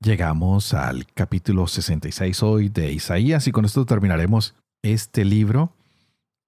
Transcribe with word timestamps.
Llegamos 0.00 0.74
al 0.74 1.06
capítulo 1.06 1.66
66 1.66 2.42
hoy 2.42 2.68
de 2.68 2.92
Isaías 2.92 3.46
y 3.48 3.52
con 3.52 3.64
esto 3.64 3.86
terminaremos 3.86 4.54
este 4.82 5.24
libro. 5.24 5.72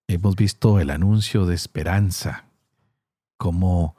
Hemos 0.06 0.36
visto 0.36 0.78
el 0.80 0.90
anuncio 0.90 1.46
de 1.46 1.54
esperanza, 1.54 2.44
cómo 3.38 3.96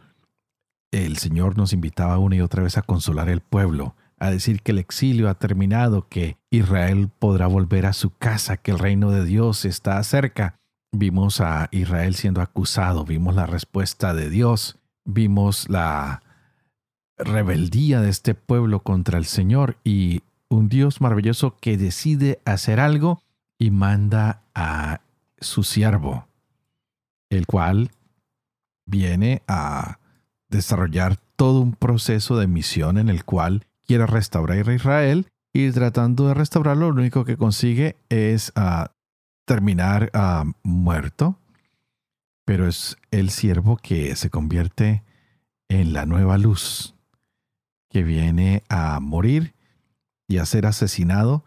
el 0.92 1.18
Señor 1.18 1.58
nos 1.58 1.74
invitaba 1.74 2.20
una 2.20 2.36
y 2.36 2.42
otra 2.42 2.62
vez 2.62 2.78
a 2.78 2.84
consolar 2.84 3.28
el 3.28 3.42
pueblo, 3.42 3.96
a 4.20 4.30
decir 4.30 4.62
que 4.62 4.72
el 4.72 4.78
exilio 4.78 5.30
ha 5.30 5.40
terminado, 5.40 6.08
que 6.08 6.38
Israel 6.52 7.10
podrá 7.10 7.48
volver 7.48 7.88
a 7.88 7.94
su 7.94 8.12
casa, 8.12 8.58
que 8.58 8.70
el 8.70 8.80
reino 8.80 9.10
de 9.10 9.26
Dios 9.26 9.66
está 9.66 10.02
cerca. 10.04 10.60
Vimos 10.92 11.42
a 11.42 11.70
Israel 11.72 12.14
siendo 12.14 12.42
acusado, 12.42 13.04
vimos 13.04 13.34
la 13.34 13.48
respuesta 13.48 14.14
de 14.14 14.30
Dios, 14.30 14.78
vimos 15.06 15.70
la 15.70 16.22
rebeldía 17.20 18.02
de 18.02 18.10
este 18.10 18.34
pueblo 18.34 18.82
contra 18.82 19.18
el 19.18 19.26
Señor 19.26 19.78
y 19.84 20.24
un 20.50 20.70
Dios 20.70 21.02
maravilloso 21.02 21.58
que 21.60 21.78
decide 21.78 22.40
hacer 22.46 22.80
algo 22.80 23.22
y 23.60 23.72
manda 23.72 24.42
a 24.56 25.02
su 25.40 25.64
siervo, 25.64 26.28
el 27.30 27.46
cual 27.46 27.92
viene 28.86 29.44
a 29.48 30.00
desarrollar 30.50 31.18
todo 31.36 31.62
un 31.62 31.74
proceso 31.74 32.38
de 32.38 32.48
misión 32.48 32.98
en 32.98 33.10
el 33.10 33.24
cual 33.24 33.68
quiere 33.86 34.08
restaurar 34.08 34.68
a 34.68 34.74
Israel 34.74 35.28
y 35.54 35.70
tratando 35.72 36.28
de 36.28 36.34
restaurarlo 36.34 36.92
lo 36.92 37.02
único 37.02 37.26
que 37.26 37.38
consigue 37.38 37.98
es 38.10 38.52
ah, 38.56 38.92
terminar 39.46 40.10
ah, 40.14 40.46
muerto, 40.64 41.38
pero 42.46 42.68
es 42.68 42.98
el 43.12 43.30
siervo 43.30 43.78
que 43.78 44.16
se 44.16 44.30
convierte 44.30 45.04
en 45.70 45.94
la 45.94 46.06
nueva 46.06 46.38
luz 46.38 46.96
que 47.90 48.04
viene 48.04 48.64
a 48.70 49.00
morir 49.00 49.54
y 50.28 50.38
a 50.38 50.46
ser 50.46 50.66
asesinado 50.66 51.44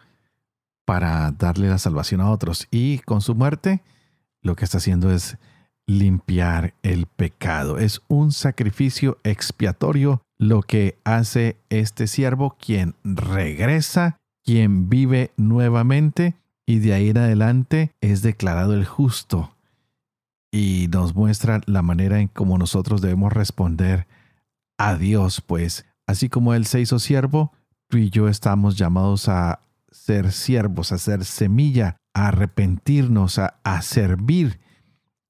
para 0.85 1.31
darle 1.33 1.69
la 1.69 1.79
salvación 1.79 2.21
a 2.21 2.31
otros. 2.31 2.67
Y 2.71 2.99
con 3.01 3.21
su 3.21 3.35
muerte 3.35 3.83
lo 4.43 4.57
que 4.57 4.65
está 4.65 4.79
haciendo 4.79 5.13
es 5.13 5.39
limpiar 5.87 6.75
el 6.83 7.07
pecado. 7.07 7.79
Es 7.79 8.03
un 8.09 8.33
sacrificio 8.33 9.19
expiatorio 9.25 10.23
lo 10.39 10.63
que 10.63 10.99
hace 11.05 11.57
este 11.71 12.07
siervo, 12.09 12.57
quien 12.59 12.97
regresa, 13.05 14.19
quien 14.45 14.89
vive 14.89 15.31
nuevamente 15.37 16.35
y 16.67 16.81
de 16.81 16.95
ahí 16.95 17.11
en 17.11 17.19
adelante 17.19 17.93
es 18.01 18.23
declarado 18.23 18.75
el 18.75 18.85
justo. 18.85 19.55
Y 20.51 20.89
nos 20.93 21.15
muestra 21.15 21.61
la 21.67 21.83
manera 21.83 22.21
en 22.21 22.29
cómo 22.29 22.59
nosotros 22.59 23.01
debemos 23.01 23.33
responder 23.33 24.07
a 24.77 24.97
Dios, 24.97 25.41
pues 25.41 25.87
Así 26.13 26.29
como 26.29 26.53
Él 26.53 26.67
se 26.67 26.79
hizo 26.79 26.99
siervo, 26.99 27.53
tú 27.89 27.97
y 27.97 28.11
yo 28.11 28.29
estamos 28.29 28.77
llamados 28.77 29.31
a 29.31 29.61
ser 29.91 30.31
siervos, 30.31 30.93
a 30.93 30.99
ser 30.99 31.25
semilla, 31.25 31.97
a 32.13 32.29
arrepentirnos, 32.29 33.39
a, 33.39 33.81
servir, 33.81 34.61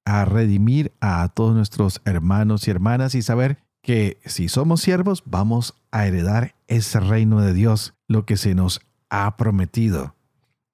a 0.04 0.24
redimir 0.24 0.90
a 1.00 1.28
todos 1.28 1.54
nuestros 1.54 2.02
hermanos 2.04 2.66
y 2.66 2.72
hermanas 2.72 3.14
y 3.14 3.22
saber 3.22 3.58
que 3.80 4.18
si 4.24 4.48
somos 4.48 4.80
siervos 4.80 5.22
vamos 5.24 5.76
a 5.92 6.08
heredar 6.08 6.56
ese 6.66 6.98
reino 6.98 7.40
de 7.40 7.54
Dios, 7.54 7.94
lo 8.08 8.26
que 8.26 8.36
se 8.36 8.56
nos 8.56 8.80
ha 9.08 9.36
prometido. 9.36 10.16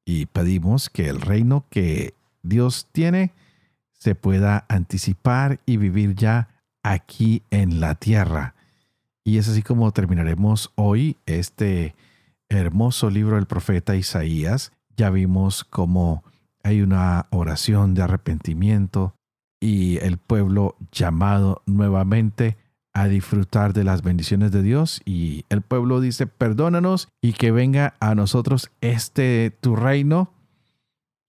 Y 0.07 0.25
pedimos 0.25 0.89
que 0.89 1.11
el 1.11 1.21
reino 1.21 1.67
que 1.69 2.15
Dios 2.43 2.89
tiene 2.93 3.35
se 3.93 4.15
pueda 4.15 4.65
anticipar 4.71 5.61
y 5.67 5.77
vivir 5.77 6.15
ya 6.15 6.49
aquí 6.83 7.43
en 7.51 7.81
la 7.81 7.95
tierra. 7.95 8.55
Y 9.29 9.37
es 9.37 9.47
así 9.47 9.63
como 9.63 9.93
terminaremos 9.93 10.73
hoy 10.75 11.19
este 11.27 11.95
hermoso 12.49 13.11
libro 13.11 13.37
del 13.37 13.45
profeta 13.45 13.95
Isaías. 13.95 14.73
Ya 14.97 15.11
vimos 15.11 15.65
cómo 15.65 16.25
hay 16.63 16.81
una 16.81 17.27
oración 17.29 17.93
de 17.93 18.01
arrepentimiento 18.01 19.13
y 19.61 19.99
el 19.99 20.17
pueblo 20.17 20.77
llamado 20.93 21.61
nuevamente 21.67 22.57
a 22.95 23.07
disfrutar 23.07 23.75
de 23.75 23.85
las 23.85 24.01
bendiciones 24.01 24.51
de 24.51 24.63
Dios 24.63 25.03
y 25.05 25.45
el 25.51 25.61
pueblo 25.61 26.01
dice, 26.01 26.27
perdónanos 26.27 27.11
y 27.21 27.35
que 27.35 27.51
venga 27.51 27.97
a 28.01 28.15
nosotros 28.15 28.71
este 28.81 29.55
tu 29.61 29.77
reino. 29.77 30.33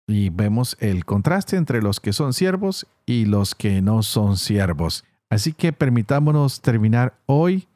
Y 0.07 0.29
vemos 0.29 0.77
el 0.79 1.03
contraste 1.03 1.57
entre 1.57 1.81
los 1.81 1.99
que 1.99 2.13
son 2.13 2.31
siervos 2.31 2.87
y 3.05 3.25
los 3.25 3.55
que 3.55 3.81
no 3.81 4.03
son 4.03 4.37
siervos. 4.37 5.03
Así 5.29 5.51
que 5.51 5.73
permitámonos 5.73 6.61
terminar 6.61 7.19
hoy 7.25 7.67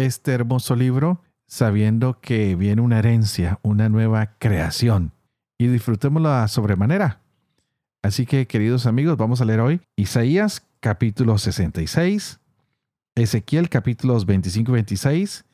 este 0.00 0.32
hermoso 0.32 0.76
libro 0.76 1.22
sabiendo 1.46 2.20
que 2.20 2.54
viene 2.54 2.82
una 2.82 2.98
herencia, 2.98 3.58
una 3.62 3.88
nueva 3.88 4.36
creación 4.38 5.12
y 5.58 5.66
disfrutémosla 5.68 6.46
sobremanera. 6.48 7.20
Así 8.02 8.26
que, 8.26 8.46
queridos 8.46 8.86
amigos, 8.86 9.16
vamos 9.16 9.40
a 9.40 9.44
leer 9.44 9.60
hoy 9.60 9.80
Isaías 9.96 10.66
capítulo 10.80 11.38
66, 11.38 12.40
Ezequiel 13.16 13.68
capítulos 13.68 14.26
25 14.26 14.70
y 14.70 14.74
26, 14.74 15.44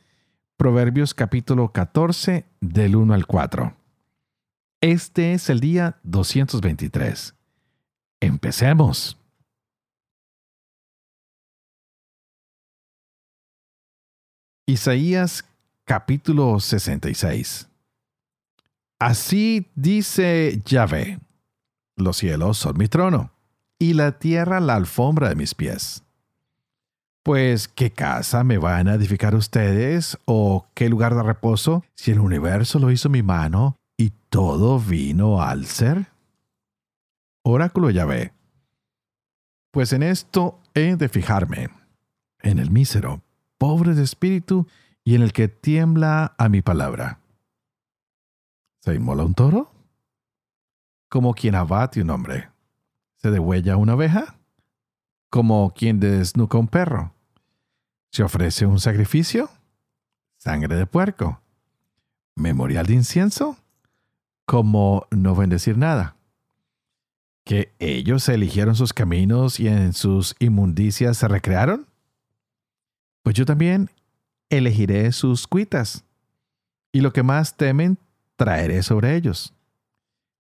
Proverbios 0.57 1.15
capítulo 1.15 1.73
14 1.73 2.45
del 2.61 2.97
1 2.97 3.15
al 3.15 3.27
4. 3.27 3.75
Este 4.81 5.33
es 5.33 5.49
el 5.49 5.61
día 5.61 5.99
223. 6.03 7.35
Empecemos. 8.21 9.19
Isaías 14.67 15.45
capítulo 15.85 16.59
66. 16.59 17.69
Así 18.99 19.71
dice 19.75 20.63
Yahvé, 20.65 21.21
los 21.97 22.17
cielos 22.17 22.57
son 22.57 22.79
mi 22.79 22.89
trono, 22.89 23.31
y 23.79 23.93
la 23.93 24.19
tierra 24.19 24.61
la 24.61 24.77
alfombra 24.77 25.29
de 25.29 25.35
mis 25.35 25.55
pies. 25.55 26.03
Pues, 27.23 27.69
¿qué 27.69 27.91
casa 27.91 28.43
me 28.43 28.57
van 28.57 28.89
a 28.89 28.95
edificar 28.95 29.35
ustedes? 29.35 30.19
¿O 30.25 30.67
qué 30.73 30.89
lugar 30.89 31.15
de 31.15 31.23
reposo 31.23 31.85
si 31.95 32.13
el 32.13 32.21
universo 32.21 32.79
lo 32.79 32.91
hizo 32.91 33.11
mi 33.11 33.23
mano 33.23 33.77
y 33.99 34.13
todo 34.31 34.79
vino 34.79 35.43
al 35.43 35.67
ser? 35.67 36.07
Oráculo 37.43 37.91
Yahvé. 37.91 38.33
Pues 39.71 39.93
en 39.93 40.03
esto 40.03 40.59
he 40.73 40.97
de 40.97 41.11
fijarme, 41.11 41.69
en 42.41 42.59
el 42.59 42.71
mísero, 42.71 43.23
pobre 43.59 43.95
de 43.95 44.03
espíritu 44.03 44.67
y 45.05 45.15
en 45.15 45.23
el 45.23 45.33
que 45.33 45.49
tiembla 45.49 46.35
a 46.39 46.49
mi 46.49 46.63
palabra. 46.63 47.21
¿Se 48.81 48.95
inmola 48.95 49.25
un 49.25 49.35
toro? 49.35 49.71
Como 51.09 51.35
quien 51.35 51.55
abate 51.55 52.03
un 52.03 52.11
hombre. 52.11 52.51
¿Se 53.17 53.31
degüella 53.31 53.77
una 53.77 53.95
oveja? 53.95 54.37
Como 55.31 55.73
quien 55.73 56.01
desnuca 56.01 56.59
un 56.59 56.69
perro. 56.69 57.15
¿Se 58.11 58.23
ofrece 58.23 58.67
un 58.67 58.81
sacrificio? 58.81 59.51
Sangre 60.37 60.77
de 60.77 60.87
puerco. 60.87 61.41
¿Memorial 62.37 62.87
de 62.87 62.95
incienso? 62.95 63.57
Como 64.47 65.07
no 65.11 65.35
bendecir 65.35 65.79
nada. 65.79 66.17
¿Que 67.45 67.75
ellos 67.79 68.29
eligieron 68.29 68.75
sus 68.75 68.93
caminos 68.93 69.61
y 69.61 69.69
en 69.69 69.93
sus 69.93 70.35
inmundicias 70.39 71.17
se 71.17 71.29
recrearon? 71.29 71.87
Pues 73.25 73.35
yo 73.35 73.47
también 73.47 73.91
elegiré 74.51 75.11
sus 75.11 75.49
cuitas, 75.49 76.05
y 76.93 77.01
lo 77.01 77.13
que 77.13 77.25
más 77.25 77.57
temen 77.57 77.99
traeré 78.37 78.85
sobre 78.85 79.17
ellos. 79.17 79.53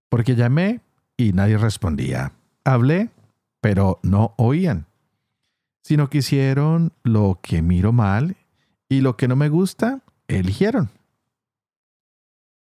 Porque 0.08 0.36
llamé 0.36 0.80
y 1.16 1.32
nadie 1.32 1.58
respondía. 1.58 2.32
Hablé, 2.62 3.10
pero 3.60 3.98
no 4.02 4.34
oían, 4.36 4.86
sino 5.82 6.08
que 6.08 6.18
hicieron 6.18 6.92
lo 7.02 7.40
que 7.42 7.62
miro 7.62 7.92
mal 7.92 8.36
y 8.88 9.00
lo 9.00 9.16
que 9.16 9.28
no 9.28 9.34
me 9.34 9.48
gusta, 9.48 10.02
eligieron. 10.28 10.90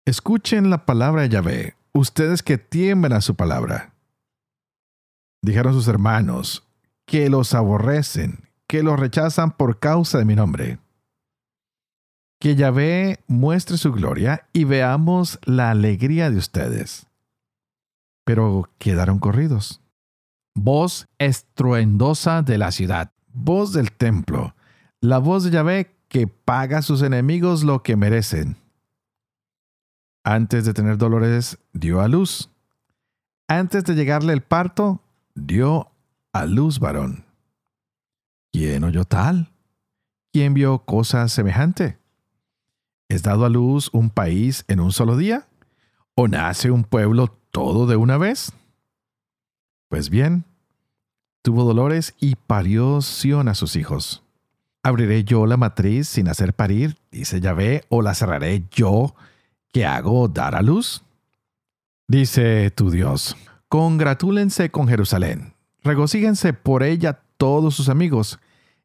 Escuchen 0.06 0.70
la 0.70 0.86
palabra 0.86 1.22
de 1.22 1.30
Yahvé, 1.30 1.76
ustedes 1.94 2.42
que 2.42 2.58
tiemblan 2.58 3.14
a 3.14 3.22
su 3.22 3.36
palabra. 3.36 3.94
Dijeron 5.44 5.74
sus 5.74 5.88
hermanos, 5.88 6.68
que 7.06 7.30
los 7.30 7.54
aborrecen, 7.54 8.47
que 8.68 8.84
lo 8.84 8.96
rechazan 8.96 9.52
por 9.52 9.80
causa 9.80 10.18
de 10.18 10.26
mi 10.26 10.36
nombre. 10.36 10.80
Que 12.40 12.56
Yahvé 12.56 13.24
muestre 13.28 13.78
su 13.78 13.92
gloria 13.92 14.48
y 14.54 14.66
veamos 14.66 15.40
la 15.46 15.72
alegría 15.72 16.30
de 16.30 16.38
ustedes. 16.38 17.08
Pero 18.26 18.70
quedaron 18.78 19.20
corridos. 19.20 19.82
Voz 20.54 21.08
estruendosa 21.18 22.42
de 22.42 22.58
la 22.58 22.72
ciudad, 22.72 23.12
voz 23.34 23.74
del 23.74 23.92
templo, 23.92 24.56
la 25.02 25.20
voz 25.20 25.44
de 25.44 25.52
Yahvé 25.52 25.96
que 26.10 26.28
paga 26.28 26.80
a 26.80 26.82
sus 26.82 27.02
enemigos 27.02 27.64
lo 27.64 27.84
que 27.84 27.96
merecen. 27.96 28.58
Antes 30.24 30.66
de 30.66 30.74
tener 30.74 30.98
dolores, 30.98 31.58
dio 31.74 32.02
a 32.02 32.08
luz. 32.08 32.50
Antes 33.48 33.86
de 33.86 33.96
llegarle 33.96 34.34
el 34.34 34.42
parto, 34.42 35.02
dio 35.36 35.92
a 36.34 36.46
luz 36.46 36.80
varón. 36.80 37.27
¿Quién 38.52 38.84
oyó 38.84 39.06
tal? 39.06 39.52
¿Quién 40.32 40.54
vio 40.54 40.80
cosa 40.80 41.28
semejante? 41.28 41.98
¿Es 43.10 43.24
dado 43.24 43.46
a 43.46 43.50
luz 43.50 43.90
un 43.94 44.10
país 44.10 44.66
en 44.68 44.80
un 44.80 44.92
solo 44.92 45.18
día? 45.18 45.48
¿O 46.16 46.28
nace 46.28 46.72
un 46.72 46.84
pueblo 46.84 47.28
todo 47.52 47.88
de 47.88 47.96
una 47.96 48.18
vez? 48.18 48.52
Pues 49.90 50.10
bien, 50.10 50.44
tuvo 51.42 51.64
dolores 51.64 52.14
y 52.20 52.36
parió 52.36 53.02
Sión 53.02 53.48
a 53.48 53.56
sus 53.56 53.76
hijos. 53.76 54.24
¿Abriré 54.84 55.24
yo 55.24 55.46
la 55.46 55.58
matriz 55.58 56.08
sin 56.08 56.28
hacer 56.28 56.54
parir? 56.54 56.98
Dice 57.12 57.40
Yahvé, 57.40 57.84
o 57.90 58.02
la 58.02 58.14
cerraré 58.14 58.66
yo 58.72 59.16
que 59.72 59.86
hago 59.86 60.28
dar 60.28 60.56
a 60.56 60.62
luz? 60.62 61.04
Dice 62.08 62.72
tu 62.72 62.90
Dios, 62.90 63.36
congratúlense 63.68 64.70
con 64.72 64.88
Jerusalén, 64.88 65.54
regocíjense 65.84 66.54
por 66.54 66.84
ella 66.84 67.22
todos 67.38 67.76
sus 67.76 67.90
amigos, 67.90 68.40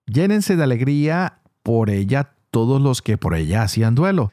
llénense 0.06 0.56
de 0.56 0.62
alegría 0.62 1.40
por 1.62 1.90
ella 1.90 2.34
todos 2.50 2.80
los 2.80 3.02
que 3.02 3.18
por 3.18 3.34
ella 3.34 3.62
hacían 3.62 3.94
duelo, 3.94 4.32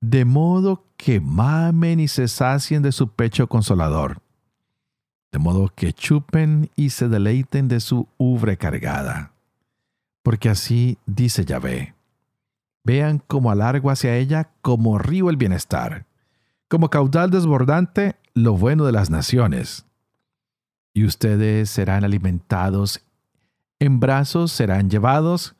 de 0.00 0.24
modo 0.24 0.84
que 0.96 1.20
mamen 1.20 2.00
y 2.00 2.08
se 2.08 2.28
sacien 2.28 2.82
de 2.82 2.92
su 2.92 3.08
pecho 3.08 3.48
consolador, 3.48 4.20
de 5.32 5.38
modo 5.38 5.68
que 5.74 5.92
chupen 5.92 6.70
y 6.74 6.90
se 6.90 7.08
deleiten 7.08 7.68
de 7.68 7.80
su 7.80 8.08
ubre 8.18 8.56
cargada. 8.56 9.32
Porque 10.22 10.48
así 10.48 10.98
dice 11.06 11.44
Yahvé, 11.44 11.94
vean 12.84 13.22
cómo 13.26 13.50
alargo 13.50 13.90
hacia 13.90 14.16
ella 14.16 14.50
como 14.62 14.98
río 14.98 15.30
el 15.30 15.36
bienestar, 15.36 16.06
como 16.68 16.90
caudal 16.90 17.30
desbordante 17.30 18.16
lo 18.34 18.54
bueno 18.54 18.84
de 18.84 18.92
las 18.92 19.10
naciones. 19.10 19.86
Y 20.92 21.04
ustedes 21.04 21.70
serán 21.70 22.04
alimentados, 22.04 23.00
en 23.80 23.98
brazos 23.98 24.52
serán 24.52 24.90
llevados, 24.90 25.56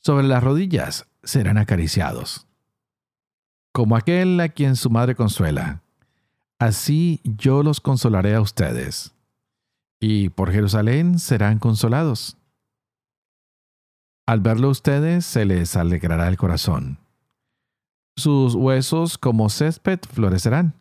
sobre 0.00 0.26
las 0.26 0.42
rodillas 0.42 1.06
serán 1.22 1.56
acariciados. 1.56 2.46
Como 3.72 3.96
aquel 3.96 4.38
a 4.40 4.48
quien 4.48 4.74
su 4.76 4.90
madre 4.90 5.14
consuela, 5.14 5.82
así 6.58 7.20
yo 7.24 7.62
los 7.62 7.80
consolaré 7.80 8.34
a 8.34 8.40
ustedes, 8.40 9.14
y 10.00 10.30
por 10.30 10.50
Jerusalén 10.50 11.18
serán 11.18 11.58
consolados. 11.58 12.36
Al 14.26 14.40
verlo 14.40 14.68
ustedes 14.70 15.24
se 15.24 15.44
les 15.44 15.76
alegrará 15.76 16.28
el 16.28 16.36
corazón. 16.36 16.98
Sus 18.16 18.54
huesos 18.54 19.16
como 19.16 19.48
césped 19.48 20.00
florecerán. 20.12 20.74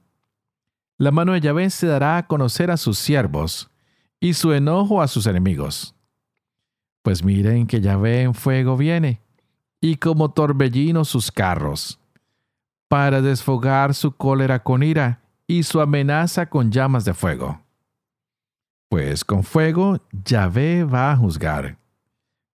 La 0.98 1.12
mano 1.12 1.34
de 1.34 1.42
Yahvé 1.42 1.70
se 1.70 1.88
dará 1.88 2.18
a 2.18 2.28
conocer 2.28 2.72
a 2.72 2.78
sus 2.78 2.98
siervos, 2.98 3.70
y 4.20 4.34
su 4.34 4.54
enojo 4.54 5.02
a 5.02 5.08
sus 5.08 5.28
enemigos. 5.28 5.96
Pues 7.02 7.24
miren 7.24 7.68
que 7.68 7.82
Yahvé 7.82 8.24
en 8.24 8.34
fuego 8.34 8.78
viene, 8.78 9.22
y 9.82 9.96
como 9.96 10.32
torbellino 10.32 11.06
sus 11.06 11.32
carros, 11.32 12.00
para 12.88 13.22
desfogar 13.22 13.94
su 13.94 14.12
cólera 14.12 14.64
con 14.64 14.84
ira 14.84 15.22
y 15.48 15.64
su 15.64 15.80
amenaza 15.80 16.50
con 16.50 16.72
llamas 16.72 17.06
de 17.06 17.14
fuego. 17.14 17.62
Pues 18.90 19.24
con 19.24 19.44
fuego 19.44 20.00
Yahvé 20.26 20.84
va 20.84 21.12
a 21.12 21.16
juzgar, 21.16 21.78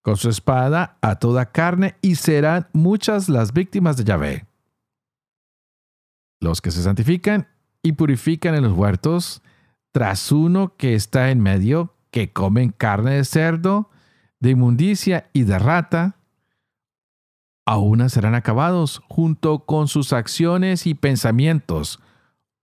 con 0.02 0.16
su 0.16 0.28
espada 0.28 0.98
a 1.00 1.16
toda 1.16 1.50
carne, 1.50 1.96
y 2.00 2.14
serán 2.14 2.68
muchas 2.72 3.28
las 3.28 3.52
víctimas 3.52 3.96
de 3.96 4.04
Yahvé. 4.04 4.46
Los 6.40 6.60
que 6.60 6.70
se 6.70 6.82
santifican 6.82 7.48
y 7.82 7.92
purifican 7.92 8.54
en 8.54 8.62
los 8.62 8.72
huertos, 8.72 9.42
tras 9.92 10.30
uno 10.30 10.76
que 10.76 10.94
está 10.94 11.30
en 11.30 11.40
medio, 11.40 11.94
que 12.10 12.32
comen 12.32 12.70
carne 12.70 13.12
de 13.12 13.24
cerdo, 13.24 13.90
de 14.46 14.52
inmundicia 14.52 15.28
y 15.32 15.42
de 15.42 15.58
rata, 15.58 16.14
aún 17.66 18.08
serán 18.08 18.36
acabados 18.36 19.02
junto 19.08 19.66
con 19.66 19.88
sus 19.88 20.12
acciones 20.12 20.86
y 20.86 20.94
pensamientos, 20.94 21.98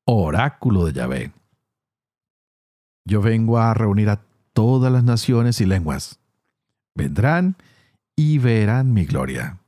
oráculo 0.06 0.86
de 0.86 0.94
Yahvé. 0.94 1.34
Yo 3.04 3.22
vengo 3.22 3.58
a 3.58 3.74
reunir 3.74 4.10
a 4.10 4.22
todas 4.54 4.94
las 4.94 5.04
naciones 5.04 5.60
y 5.60 5.66
lenguas. 5.66 6.20
Vendrán 6.96 7.58
y 8.16 8.38
verán 8.38 8.94
mi 8.94 9.04
gloria. 9.04 9.60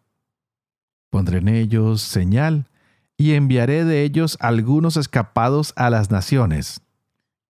Pondré 1.10 1.40
en 1.40 1.50
ellos 1.50 2.02
señal 2.02 2.70
y 3.18 3.34
enviaré 3.34 3.84
de 3.84 4.04
ellos 4.04 4.38
algunos 4.40 4.96
escapados 4.96 5.74
a 5.76 5.90
las 5.90 6.12
naciones, 6.12 6.80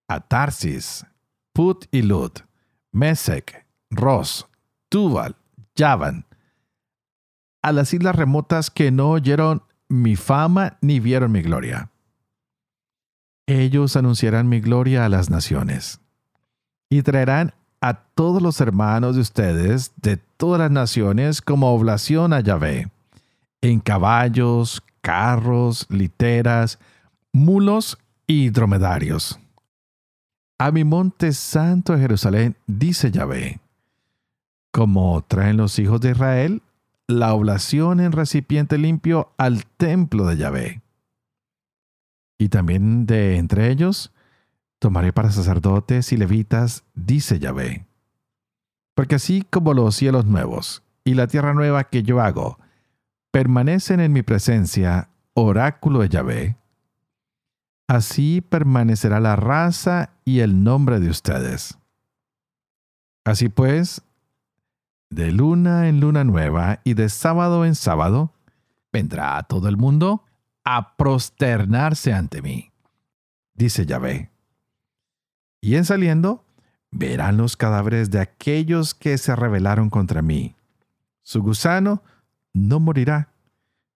a 0.08 0.26
Tarsis, 0.26 1.06
Put 1.52 1.84
y 1.92 2.02
Lud, 2.02 2.32
Mesec, 2.90 3.64
Ros, 3.90 4.48
Yavan, 5.74 6.24
a 7.62 7.72
las 7.72 7.92
islas 7.92 8.16
remotas 8.16 8.70
que 8.70 8.90
no 8.90 9.10
oyeron 9.10 9.62
mi 9.88 10.16
fama 10.16 10.78
ni 10.80 11.00
vieron 11.00 11.32
mi 11.32 11.42
gloria. 11.42 11.90
Ellos 13.46 13.96
anunciarán 13.96 14.48
mi 14.48 14.60
gloria 14.60 15.04
a 15.04 15.08
las 15.08 15.30
naciones 15.30 16.00
y 16.88 17.02
traerán 17.02 17.54
a 17.80 17.94
todos 17.94 18.42
los 18.42 18.60
hermanos 18.60 19.14
de 19.14 19.20
ustedes 19.20 19.92
de 19.96 20.16
todas 20.16 20.58
las 20.60 20.70
naciones 20.70 21.42
como 21.42 21.72
oblación 21.72 22.32
a 22.32 22.40
Yahvé, 22.40 22.90
en 23.60 23.80
caballos, 23.80 24.82
carros, 25.00 25.86
literas, 25.88 26.78
mulos 27.32 27.98
y 28.26 28.50
dromedarios. 28.50 29.38
A 30.58 30.70
mi 30.72 30.84
monte 30.84 31.32
santo 31.32 31.92
de 31.92 32.00
Jerusalén, 32.00 32.56
dice 32.66 33.10
Yahvé, 33.10 33.60
como 34.76 35.22
traen 35.22 35.56
los 35.56 35.78
hijos 35.78 36.02
de 36.02 36.10
Israel 36.10 36.62
la 37.08 37.32
oblación 37.32 37.98
en 37.98 38.12
recipiente 38.12 38.76
limpio 38.76 39.32
al 39.38 39.64
templo 39.64 40.26
de 40.26 40.36
Yahvé. 40.36 40.82
Y 42.36 42.50
también 42.50 43.06
de 43.06 43.38
entre 43.38 43.70
ellos 43.70 44.12
tomaré 44.78 45.14
para 45.14 45.30
sacerdotes 45.30 46.12
y 46.12 46.18
levitas, 46.18 46.84
dice 46.94 47.38
Yahvé. 47.38 47.86
Porque 48.94 49.14
así 49.14 49.46
como 49.48 49.72
los 49.72 49.96
cielos 49.96 50.26
nuevos 50.26 50.82
y 51.04 51.14
la 51.14 51.26
tierra 51.26 51.54
nueva 51.54 51.84
que 51.84 52.02
yo 52.02 52.20
hago 52.20 52.58
permanecen 53.30 54.00
en 54.00 54.12
mi 54.12 54.20
presencia, 54.20 55.08
oráculo 55.32 56.00
de 56.00 56.10
Yahvé, 56.10 56.56
así 57.88 58.42
permanecerá 58.42 59.20
la 59.20 59.36
raza 59.36 60.10
y 60.26 60.40
el 60.40 60.64
nombre 60.64 61.00
de 61.00 61.08
ustedes. 61.08 61.78
Así 63.24 63.48
pues, 63.48 64.02
de 65.10 65.32
luna 65.32 65.88
en 65.88 66.00
luna 66.00 66.24
nueva 66.24 66.80
y 66.84 66.94
de 66.94 67.08
sábado 67.08 67.64
en 67.64 67.74
sábado, 67.74 68.32
vendrá 68.92 69.42
todo 69.44 69.68
el 69.68 69.76
mundo 69.76 70.24
a 70.64 70.96
prosternarse 70.96 72.12
ante 72.12 72.42
mí, 72.42 72.72
dice 73.54 73.86
Yahvé. 73.86 74.30
Y 75.60 75.76
en 75.76 75.84
saliendo, 75.84 76.44
verán 76.90 77.36
los 77.36 77.56
cadáveres 77.56 78.10
de 78.10 78.20
aquellos 78.20 78.94
que 78.94 79.18
se 79.18 79.36
rebelaron 79.36 79.90
contra 79.90 80.22
mí. 80.22 80.56
Su 81.22 81.42
gusano 81.42 82.02
no 82.52 82.80
morirá, 82.80 83.28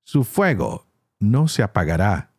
su 0.02 0.24
fuego 0.24 0.86
no 1.18 1.48
se 1.48 1.62
apagará, 1.62 2.30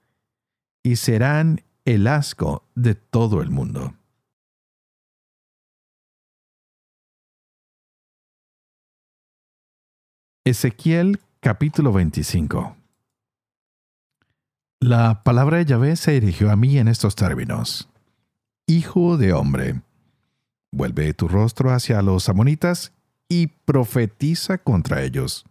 y 0.84 0.96
serán 0.96 1.64
el 1.86 2.08
asco 2.08 2.64
de 2.76 2.96
todo 2.96 3.42
el 3.42 3.50
mundo. 3.50 3.94
Ezequiel 10.44 11.20
capítulo 11.40 11.94
25 11.94 12.76
La 14.80 15.22
palabra 15.22 15.58
de 15.58 15.66
Yahvé 15.66 15.96
se 15.96 16.14
dirigió 16.14 16.50
a 16.50 16.56
mí 16.56 16.80
en 16.80 16.88
estos 16.88 17.14
términos. 17.14 17.88
Hijo 18.66 19.18
de 19.18 19.34
hombre, 19.34 19.82
vuelve 20.72 21.14
tu 21.14 21.28
rostro 21.28 21.70
hacia 21.70 22.02
los 22.02 22.28
amonitas 22.28 22.92
y 23.30 23.48
profetiza 23.66 24.58
contra 24.58 25.04
ellos. 25.04 25.46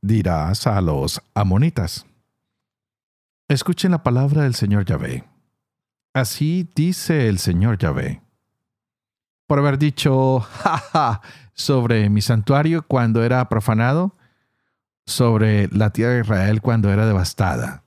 Dirás 0.00 0.66
a 0.66 0.80
los 0.80 1.20
amonitas. 1.34 2.06
Escuchen 3.48 3.90
la 3.90 4.02
palabra 4.02 4.44
del 4.44 4.54
Señor 4.54 4.86
Yahvé. 4.86 5.24
Así 6.14 6.66
dice 6.74 7.28
el 7.28 7.38
Señor 7.38 7.76
Yahvé. 7.76 8.22
Por 9.46 9.58
haber 9.58 9.76
dicho, 9.76 10.40
jaja, 10.40 11.20
sobre 11.52 12.08
mi 12.08 12.22
santuario 12.22 12.82
cuando 12.88 13.22
era 13.24 13.46
profanado, 13.50 14.16
sobre 15.06 15.68
la 15.68 15.90
tierra 15.90 16.14
de 16.14 16.20
Israel 16.20 16.60
cuando 16.60 16.90
era 16.92 17.06
devastada, 17.06 17.84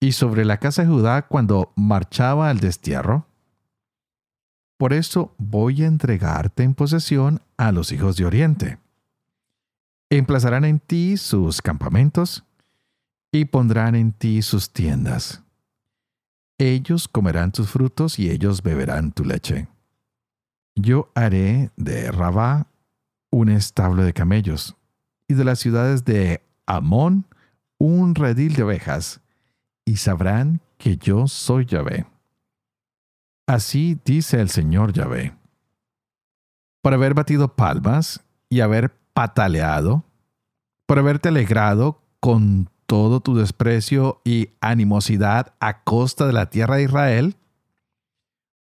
y 0.00 0.12
sobre 0.12 0.44
la 0.44 0.58
casa 0.58 0.82
de 0.82 0.88
Judá 0.88 1.26
cuando 1.26 1.72
marchaba 1.76 2.50
al 2.50 2.60
destierro. 2.60 3.26
Por 4.76 4.92
eso 4.92 5.34
voy 5.38 5.82
a 5.82 5.86
entregarte 5.86 6.62
en 6.62 6.74
posesión 6.74 7.40
a 7.56 7.72
los 7.72 7.92
hijos 7.92 8.16
de 8.16 8.26
Oriente. 8.26 8.78
Emplazarán 10.10 10.64
en 10.64 10.78
ti 10.80 11.16
sus 11.16 11.62
campamentos 11.62 12.44
y 13.32 13.46
pondrán 13.46 13.94
en 13.94 14.12
ti 14.12 14.42
sus 14.42 14.72
tiendas. 14.72 15.42
Ellos 16.58 17.08
comerán 17.08 17.52
tus 17.52 17.68
frutos 17.68 18.18
y 18.18 18.30
ellos 18.30 18.62
beberán 18.62 19.12
tu 19.12 19.24
leche. 19.24 19.68
Yo 20.74 21.10
haré 21.14 21.70
de 21.76 22.10
Rabá 22.12 22.66
un 23.30 23.48
establo 23.48 24.04
de 24.04 24.12
camellos, 24.12 24.76
y 25.28 25.34
de 25.34 25.44
las 25.44 25.58
ciudades 25.58 26.04
de 26.04 26.42
Amón 26.66 27.26
un 27.78 28.14
redil 28.14 28.54
de 28.54 28.62
ovejas, 28.62 29.20
y 29.84 29.96
sabrán 29.96 30.60
que 30.78 30.96
yo 30.96 31.28
soy 31.28 31.66
Yahvé. 31.66 32.06
Así 33.46 33.98
dice 34.04 34.40
el 34.40 34.48
Señor 34.48 34.92
Yahvé. 34.92 35.34
Por 36.82 36.94
haber 36.94 37.14
batido 37.14 37.54
palmas 37.54 38.24
y 38.48 38.60
haber 38.60 38.92
pataleado, 39.12 40.04
por 40.86 40.98
haberte 40.98 41.28
alegrado 41.28 42.00
con 42.20 42.68
todo 42.86 43.20
tu 43.20 43.36
desprecio 43.36 44.20
y 44.24 44.50
animosidad 44.60 45.54
a 45.60 45.82
costa 45.82 46.26
de 46.26 46.32
la 46.32 46.50
tierra 46.50 46.76
de 46.76 46.84
Israel, 46.84 47.36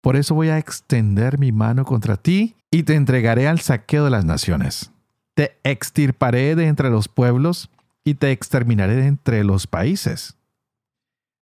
por 0.00 0.16
eso 0.16 0.35
voy 0.35 0.49
a 0.49 0.59
extender 0.59 1.38
mi 1.38 1.52
mano 1.52 1.85
contra 1.85 2.16
ti 2.16 2.56
y 2.71 2.83
te 2.83 2.94
entregaré 2.94 3.49
al 3.49 3.61
saqueo 3.61 4.04
de 4.04 4.11
las 4.11 4.25
naciones. 4.25 4.93
Te 5.34 5.58
extirparé 5.64 6.54
de 6.54 6.66
entre 6.66 6.90
los 6.90 7.08
pueblos 7.08 7.70
y 8.04 8.14
te 8.14 8.30
exterminaré 8.30 8.96
de 8.96 9.06
entre 9.06 9.44
los 9.44 9.66
países. 9.66 10.36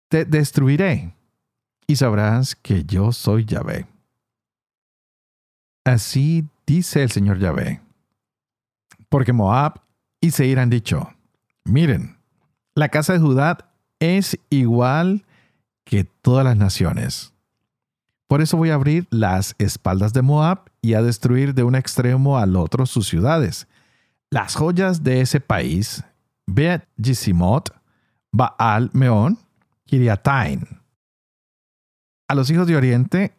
Te 0.10 0.26
destruiré 0.26 1.14
y 1.88 1.96
sabrás 1.96 2.56
que 2.56 2.84
yo 2.84 3.12
soy 3.12 3.46
Yahvé. 3.46 3.88
Así 5.86 6.46
dice 6.68 7.02
el 7.02 7.12
Señor 7.12 7.40
Yahvé. 7.40 7.82
Porque 9.10 9.34
Moab 9.34 9.82
y 10.22 10.32
Seir 10.32 10.60
han 10.60 10.70
dicho, 10.70 11.10
miren, 11.64 12.18
la 12.76 12.90
casa 12.90 13.14
de 13.14 13.20
Judá 13.20 13.72
es 14.00 14.38
igual 14.50 15.26
que 15.84 16.04
todas 16.04 16.46
las 16.46 16.58
naciones. 16.58 17.34
Por 18.28 18.42
eso 18.42 18.58
voy 18.58 18.70
a 18.70 18.76
abrir 18.76 19.08
las 19.10 19.56
espaldas 19.58 20.14
de 20.14 20.22
Moab 20.22 20.70
y 20.84 20.94
a 20.94 21.02
destruir 21.02 21.56
de 21.56 21.64
un 21.64 21.74
extremo 21.74 22.38
al 22.38 22.56
otro 22.56 22.86
sus 22.86 23.08
ciudades. 23.08 23.68
Las 24.32 24.56
joyas 24.56 25.04
de 25.04 25.22
ese 25.22 25.40
país, 25.40 26.04
Bet 26.46 26.88
Gisimot, 27.02 27.74
Baal 28.32 28.92
Meón, 28.94 29.40
Kiriatain. 29.86 30.68
A 32.28 32.36
los 32.36 32.52
hijos 32.52 32.68
de 32.68 32.76
Oriente, 32.76 33.34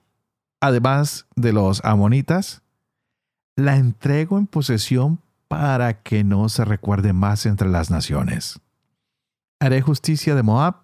además 0.61 1.27
de 1.37 1.53
los 1.53 1.85
amonitas, 1.85 2.63
la 3.57 3.77
entrego 3.77 4.39
en 4.39 4.47
posesión 4.47 5.21
para 5.47 6.03
que 6.03 6.25
no 6.25 6.49
se 6.49 6.65
recuerde 6.65 7.13
más 7.13 7.47
entre 7.47 7.69
las 7.69 7.91
naciones. 7.91 8.61
Haré 9.61 9.83
justicia 9.83 10.35
de 10.35 10.43
Moab 10.43 10.83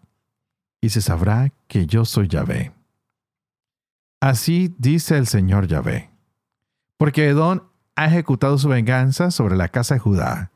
y 0.81 0.91
se 0.91 1.01
sabrá 1.01 1.53
que 1.67 1.87
yo 1.87 2.05
soy 2.05 2.29
Yahvé. 2.29 2.73
Así 4.21 4.75
dice 4.79 5.17
el 5.19 5.27
Señor 5.27 5.67
Yahvé. 5.67 6.11
Porque 6.97 7.29
Edom 7.29 7.61
ha 7.97 8.07
ejecutado 8.07 8.59
su 8.59 8.69
venganza 8.69 9.31
sobre 9.31 9.57
la 9.57 9.69
casa 9.69 9.95
de 9.95 10.01
Judá 10.01 10.53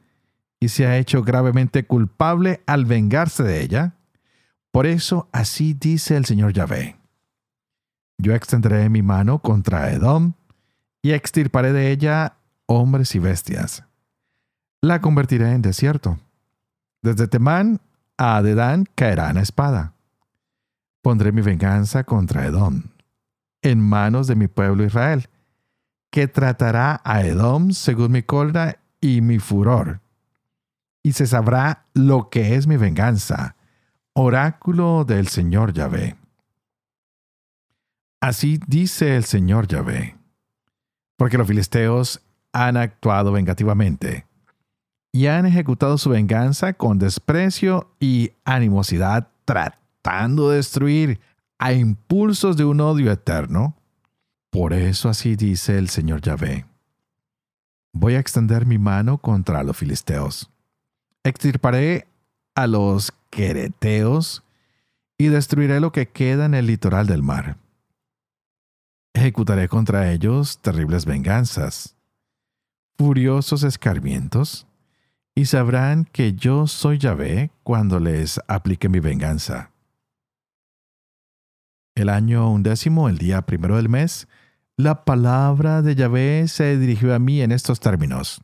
y 0.61 0.69
se 0.69 0.87
ha 0.87 0.99
hecho 0.99 1.23
gravemente 1.23 1.87
culpable 1.87 2.63
al 2.67 2.85
vengarse 2.85 3.43
de 3.43 3.63
ella. 3.63 3.95
Por 4.71 4.87
eso 4.87 5.29
así 5.33 5.75
dice 5.75 6.17
el 6.17 6.27
Señor 6.27 6.53
Yahvé. 6.53 6.97
Yo 8.19 8.35
extenderé 8.35 8.89
mi 8.91 9.03
mano 9.03 9.41
contra 9.41 9.91
Edom 9.91 10.35
y 11.03 11.13
extirparé 11.13 11.73
de 11.73 11.91
ella 11.91 12.37
hombres 12.67 13.15
y 13.15 13.19
bestias. 13.19 13.85
La 14.83 15.01
convertiré 15.01 15.53
en 15.53 15.63
desierto. 15.63 16.19
Desde 17.03 17.27
Temán 17.27 17.81
a 18.19 18.43
Dedán 18.43 18.87
caerá 18.95 19.33
la 19.33 19.41
espada. 19.41 19.95
Pondré 21.03 21.33
mi 21.33 21.41
venganza 21.41 22.05
contra 22.05 22.47
Edom 22.47 22.83
en 23.63 23.81
manos 23.81 24.27
de 24.27 24.37
mi 24.37 24.49
pueblo 24.49 24.85
Israel, 24.85 25.29
que 26.11 26.29
tratará 26.29 27.01
a 27.05 27.23
Edom 27.23 27.73
según 27.73 28.13
mi 28.13 28.23
cólera 28.23 28.79
y 29.01 29.21
mi 29.21 29.39
furor. 29.39 30.01
Y 31.03 31.13
se 31.13 31.27
sabrá 31.27 31.87
lo 31.95 32.29
que 32.29 32.57
es 32.57 32.67
mi 32.67 32.77
venganza, 32.77 33.57
oráculo 34.13 35.05
del 35.05 35.29
Señor 35.29 35.73
Yahvé. 35.73 36.17
Así 38.21 38.61
dice 38.67 39.17
el 39.17 39.25
Señor 39.25 39.67
Yahvé, 39.67 40.17
porque 41.17 41.39
los 41.39 41.47
filisteos 41.47 42.21
han 42.53 42.77
actuado 42.77 43.33
vengativamente 43.33 44.27
y 45.13 45.27
han 45.27 45.47
ejecutado 45.47 45.99
su 45.99 46.11
venganza 46.11 46.75
con 46.75 46.99
desprecio 46.99 47.91
y 47.99 48.33
animosidad, 48.45 49.29
tratando 49.45 50.51
de 50.51 50.57
destruir 50.57 51.21
a 51.59 51.73
impulsos 51.73 52.57
de 52.57 52.65
un 52.65 52.81
odio 52.81 53.11
eterno. 53.11 53.77
Por 54.51 54.73
eso 54.73 55.09
así 55.09 55.37
dice 55.37 55.79
el 55.79 55.89
Señor 55.89 56.21
Yahvé. 56.21 56.67
Voy 57.93 58.15
a 58.15 58.19
extender 58.19 58.67
mi 58.67 58.79
mano 58.79 59.19
contra 59.19 59.63
los 59.63 59.77
filisteos. 59.77 60.51
Extirparé 61.23 62.09
a 62.55 62.67
los 62.67 63.13
quereteos 63.31 64.43
y 65.19 65.29
destruiré 65.29 65.81
lo 65.81 65.93
que 65.93 66.09
queda 66.09 66.47
en 66.47 66.55
el 66.55 66.67
litoral 66.67 67.07
del 67.07 67.23
mar. 67.23 67.59
Ejecutaré 69.13 69.69
contra 69.69 70.13
ellos 70.13 70.59
terribles 70.59 71.05
venganzas, 71.05 71.97
furiosos 72.97 73.63
escarmientos, 73.63 74.67
y 75.35 75.47
sabrán 75.47 76.05
que 76.07 76.35
yo 76.35 76.67
soy 76.67 76.99
Yahvé 76.99 77.51
cuando 77.63 78.01
les 78.01 78.41
aplique 78.47 78.89
mi 78.89 79.01
venganza. 79.01 79.70
El 82.01 82.09
año 82.09 82.51
undécimo, 82.51 83.11
el 83.11 83.19
día 83.19 83.43
primero 83.43 83.77
del 83.77 83.91
mes, 83.91 84.27
la 84.79 85.05
palabra 85.05 85.83
de 85.83 85.95
Yahvé 85.95 86.49
se 86.49 86.79
dirigió 86.79 87.15
a 87.15 87.19
mí 87.19 87.43
en 87.43 87.53
estos 87.53 87.79
términos. 87.79 88.41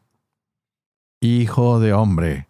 Hijo 1.23 1.81
de 1.81 1.95
hombre, 1.95 2.49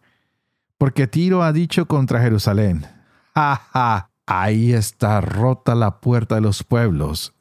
porque 0.78 1.06
Tiro 1.06 1.44
ha 1.44 1.52
dicho 1.52 1.86
contra 1.86 2.20
Jerusalén, 2.20 2.86
¡Ja! 3.36 4.10
Ahí 4.26 4.72
está 4.72 5.20
rota 5.20 5.76
la 5.76 6.00
puerta 6.00 6.34
de 6.34 6.40
los 6.40 6.64
pueblos. 6.64 7.36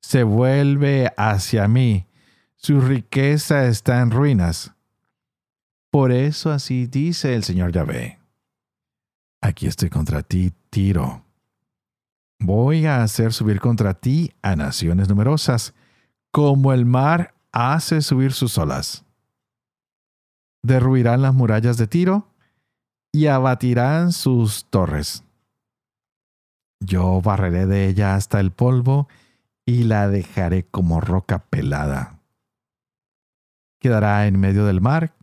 Se 0.00 0.22
vuelve 0.22 1.12
hacia 1.16 1.66
mí. 1.66 2.06
Su 2.54 2.80
riqueza 2.80 3.66
está 3.66 4.02
en 4.02 4.12
ruinas. 4.12 4.72
Por 5.90 6.12
eso 6.12 6.52
así 6.52 6.86
dice 6.86 7.34
el 7.34 7.42
Señor 7.42 7.72
Yahvé. 7.72 8.20
Aquí 9.40 9.66
estoy 9.66 9.90
contra 9.90 10.22
ti, 10.22 10.52
Tiro 10.70 11.23
Voy 12.46 12.84
a 12.84 13.02
hacer 13.02 13.32
subir 13.32 13.58
contra 13.58 13.94
ti 13.94 14.34
a 14.42 14.54
naciones 14.54 15.08
numerosas, 15.08 15.72
como 16.30 16.74
el 16.74 16.84
mar 16.84 17.32
hace 17.52 18.02
subir 18.02 18.34
sus 18.34 18.58
olas. 18.58 19.06
Derruirán 20.62 21.22
las 21.22 21.32
murallas 21.32 21.78
de 21.78 21.86
Tiro 21.86 22.28
y 23.12 23.28
abatirán 23.28 24.12
sus 24.12 24.66
torres. 24.66 25.24
Yo 26.80 27.22
barreré 27.22 27.64
de 27.64 27.88
ella 27.88 28.14
hasta 28.14 28.40
el 28.40 28.50
polvo 28.50 29.08
y 29.64 29.84
la 29.84 30.08
dejaré 30.08 30.64
como 30.64 31.00
roca 31.00 31.38
pelada. 31.38 32.18
Quedará 33.80 34.26
en 34.26 34.38
medio 34.38 34.66
del 34.66 34.82
mar 34.82 35.14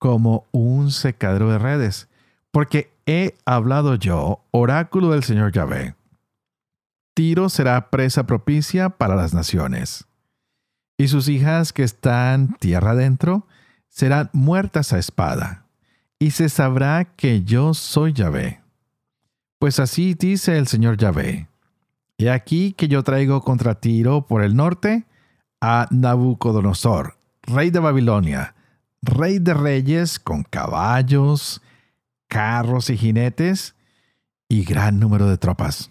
como 0.00 0.44
un 0.50 0.90
secadero 0.90 1.52
de 1.52 1.58
redes, 1.58 2.08
porque 2.50 2.90
he 3.06 3.36
hablado 3.44 3.94
yo, 3.94 4.40
oráculo 4.50 5.10
del 5.10 5.22
Señor 5.22 5.52
Yahvé. 5.52 5.97
Tiro 7.18 7.48
será 7.48 7.90
presa 7.90 8.28
propicia 8.28 8.90
para 8.90 9.16
las 9.16 9.34
naciones. 9.34 10.06
Y 10.96 11.08
sus 11.08 11.28
hijas 11.28 11.72
que 11.72 11.82
están 11.82 12.54
tierra 12.60 12.92
adentro 12.92 13.44
serán 13.88 14.30
muertas 14.32 14.92
a 14.92 15.00
espada. 15.00 15.66
Y 16.20 16.30
se 16.30 16.48
sabrá 16.48 17.06
que 17.16 17.42
yo 17.42 17.74
soy 17.74 18.12
Yahvé. 18.12 18.60
Pues 19.58 19.80
así 19.80 20.14
dice 20.14 20.58
el 20.58 20.68
Señor 20.68 20.96
Yahvé. 20.96 21.48
He 22.18 22.30
aquí 22.30 22.72
que 22.72 22.86
yo 22.86 23.02
traigo 23.02 23.42
contra 23.42 23.80
Tiro 23.80 24.28
por 24.28 24.44
el 24.44 24.54
norte 24.54 25.04
a 25.60 25.88
Nabucodonosor, 25.90 27.18
rey 27.42 27.70
de 27.70 27.80
Babilonia, 27.80 28.54
rey 29.02 29.40
de 29.40 29.54
reyes 29.54 30.20
con 30.20 30.44
caballos, 30.44 31.62
carros 32.28 32.90
y 32.90 32.96
jinetes 32.96 33.74
y 34.48 34.62
gran 34.62 35.00
número 35.00 35.28
de 35.28 35.36
tropas 35.36 35.90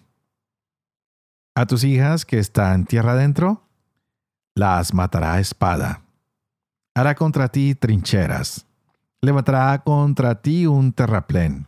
a 1.57 1.65
tus 1.65 1.83
hijas 1.83 2.23
que 2.23 2.37
están 2.37 2.85
tierra 2.85 3.13
adentro, 3.13 3.63
las 4.53 4.93
matará 4.93 5.33
a 5.33 5.39
espada. 5.39 6.03
Hará 6.93 7.15
contra 7.15 7.47
ti 7.47 7.73
trincheras, 7.73 8.67
levantará 9.21 9.83
contra 9.83 10.39
ti 10.39 10.67
un 10.67 10.93
terraplén, 10.93 11.67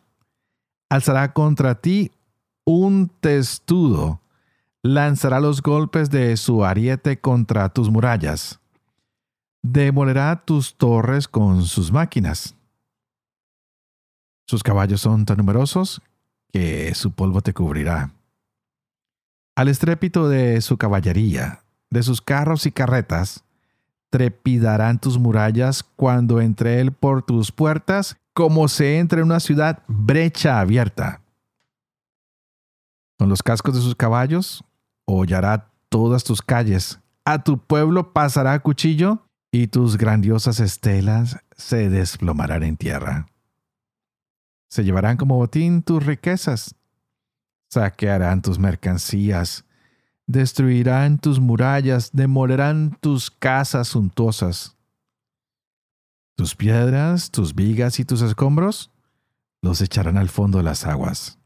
alzará 0.92 1.34
contra 1.34 1.74
ti 1.74 2.12
un 2.66 3.10
testudo, 3.20 4.22
lanzará 4.84 5.40
los 5.40 5.60
golpes 5.60 6.12
de 6.12 6.38
su 6.38 6.64
ariete 6.64 7.20
contra 7.20 7.70
tus 7.70 7.90
murallas, 7.90 8.60
demolerá 9.64 10.36
tus 10.46 10.78
torres 10.78 11.28
con 11.28 11.64
sus 11.64 11.92
máquinas. 11.92 12.54
Sus 14.46 14.62
caballos 14.62 15.02
son 15.02 15.26
tan 15.26 15.38
numerosos 15.38 16.00
que 16.52 16.94
su 16.94 17.12
polvo 17.12 17.42
te 17.42 17.56
cubrirá. 17.56 18.14
Al 19.60 19.68
estrépito 19.68 20.30
de 20.30 20.62
su 20.62 20.78
caballería, 20.78 21.66
de 21.90 22.02
sus 22.02 22.22
carros 22.22 22.66
y 22.66 22.72
carretas, 22.72 23.44
trepidarán 24.10 25.02
tus 25.02 25.20
murallas 25.20 25.84
cuando 25.84 26.40
entre 26.40 26.80
él 26.80 26.94
por 26.94 27.24
tus 27.24 27.52
puertas, 27.52 28.16
como 28.34 28.70
se 28.70 29.00
entra 29.00 29.20
en 29.20 29.26
una 29.26 29.42
ciudad 29.42 29.84
brecha 29.90 30.62
abierta. 30.62 31.24
Con 33.18 33.28
los 33.28 33.44
cascos 33.44 33.76
de 33.76 33.82
sus 33.82 33.98
caballos, 33.98 34.64
hollará 35.04 35.70
todas 35.90 36.24
tus 36.24 36.42
calles. 36.42 37.02
A 37.26 37.44
tu 37.44 37.58
pueblo 37.58 38.14
pasará 38.14 38.58
cuchillo 38.60 39.26
y 39.52 39.68
tus 39.68 39.98
grandiosas 39.98 40.62
estelas 40.62 41.38
se 41.52 41.90
desplomarán 41.90 42.64
en 42.64 42.78
tierra. 42.78 43.28
Se 44.70 44.86
llevarán 44.86 45.18
como 45.18 45.36
botín 45.36 45.84
tus 45.84 46.06
riquezas, 46.06 46.76
saquearán 47.70 48.42
tus 48.42 48.60
mercancías, 48.60 49.66
destruirán 50.28 51.18
tus 51.20 51.40
murallas, 51.40 52.12
demolerán 52.14 52.98
tus 53.00 53.32
casas 53.32 53.90
suntuosas. 53.90 54.76
Tus 56.36 56.56
piedras, 56.56 57.32
tus 57.32 57.54
vigas 57.54 58.00
y 58.00 58.06
tus 58.06 58.22
escombros 58.22 58.92
los 59.62 59.82
echarán 59.82 60.18
al 60.18 60.30
fondo 60.30 60.60
de 60.60 60.64
las 60.64 60.86
aguas. 60.86 61.38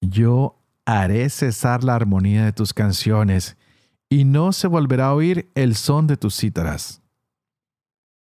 Yo 0.00 0.58
haré 0.86 1.28
cesar 1.28 1.84
la 1.84 1.94
armonía 1.94 2.44
de 2.44 2.52
tus 2.52 2.72
canciones, 2.72 3.56
y 4.12 4.24
no 4.24 4.52
se 4.52 4.66
volverá 4.66 5.06
a 5.06 5.14
oír 5.14 5.50
el 5.54 5.76
son 5.76 6.08
de 6.08 6.16
tus 6.16 6.36
cítaras. 6.36 7.02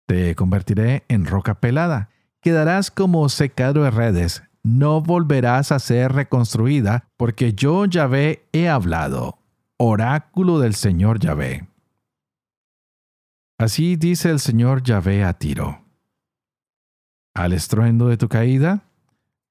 Te 0.06 0.34
convertiré 0.36 1.04
en 1.08 1.26
roca 1.26 1.54
pelada, 1.60 2.10
quedarás 2.40 2.90
como 2.90 3.28
secado 3.28 3.82
de 3.82 3.90
redes, 3.90 4.44
no 4.62 5.00
volverás 5.00 5.72
a 5.72 5.78
ser 5.78 6.12
reconstruida, 6.12 7.08
porque 7.16 7.52
yo 7.52 7.84
Yahvé 7.86 8.46
he 8.52 8.68
hablado, 8.68 9.38
oráculo 9.76 10.60
del 10.60 10.74
Señor 10.74 11.18
Yahvé. 11.18 11.68
Así 13.58 13.96
dice 13.96 14.30
el 14.30 14.40
Señor 14.40 14.82
Yahvé 14.82 15.24
a 15.24 15.34
Tiro. 15.34 15.82
Al 17.34 17.52
estruendo 17.52 18.08
de 18.08 18.16
tu 18.16 18.28
caída, 18.28 18.82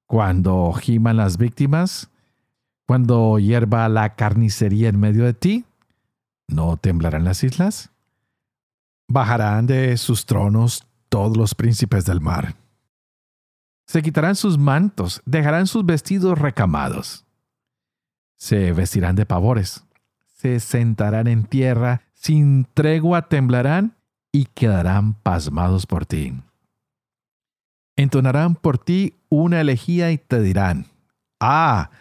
cuando 0.07 0.71
giman 0.73 1.17
las 1.17 1.37
víctimas, 1.37 2.09
cuando 2.87 3.39
hierva 3.39 3.87
la 3.89 4.15
carnicería 4.15 4.89
en 4.89 4.99
medio 4.99 5.25
de 5.25 5.33
ti, 5.33 5.65
¿no 6.47 6.77
temblarán 6.77 7.23
las 7.23 7.43
islas? 7.43 7.91
Bajarán 9.07 9.65
de 9.67 9.97
sus 9.97 10.25
tronos 10.25 10.85
todos 11.09 11.35
los 11.37 11.55
príncipes 11.55 12.05
del 12.05 12.21
mar 12.21 12.60
se 13.91 14.01
quitarán 14.01 14.37
sus 14.37 14.57
mantos, 14.57 15.21
dejarán 15.25 15.67
sus 15.67 15.85
vestidos 15.85 16.39
recamados. 16.39 17.25
Se 18.37 18.71
vestirán 18.71 19.17
de 19.17 19.25
pavores, 19.25 19.83
se 20.33 20.61
sentarán 20.61 21.27
en 21.27 21.43
tierra, 21.43 22.01
sin 22.13 22.65
tregua 22.73 23.27
temblarán 23.27 23.97
y 24.31 24.45
quedarán 24.45 25.15
pasmados 25.15 25.85
por 25.87 26.05
ti. 26.05 26.41
Entonarán 27.97 28.55
por 28.55 28.77
ti 28.77 29.17
una 29.27 29.59
elegía 29.59 30.09
y 30.13 30.17
te 30.17 30.41
dirán, 30.41 30.85
Ah, 31.41 31.91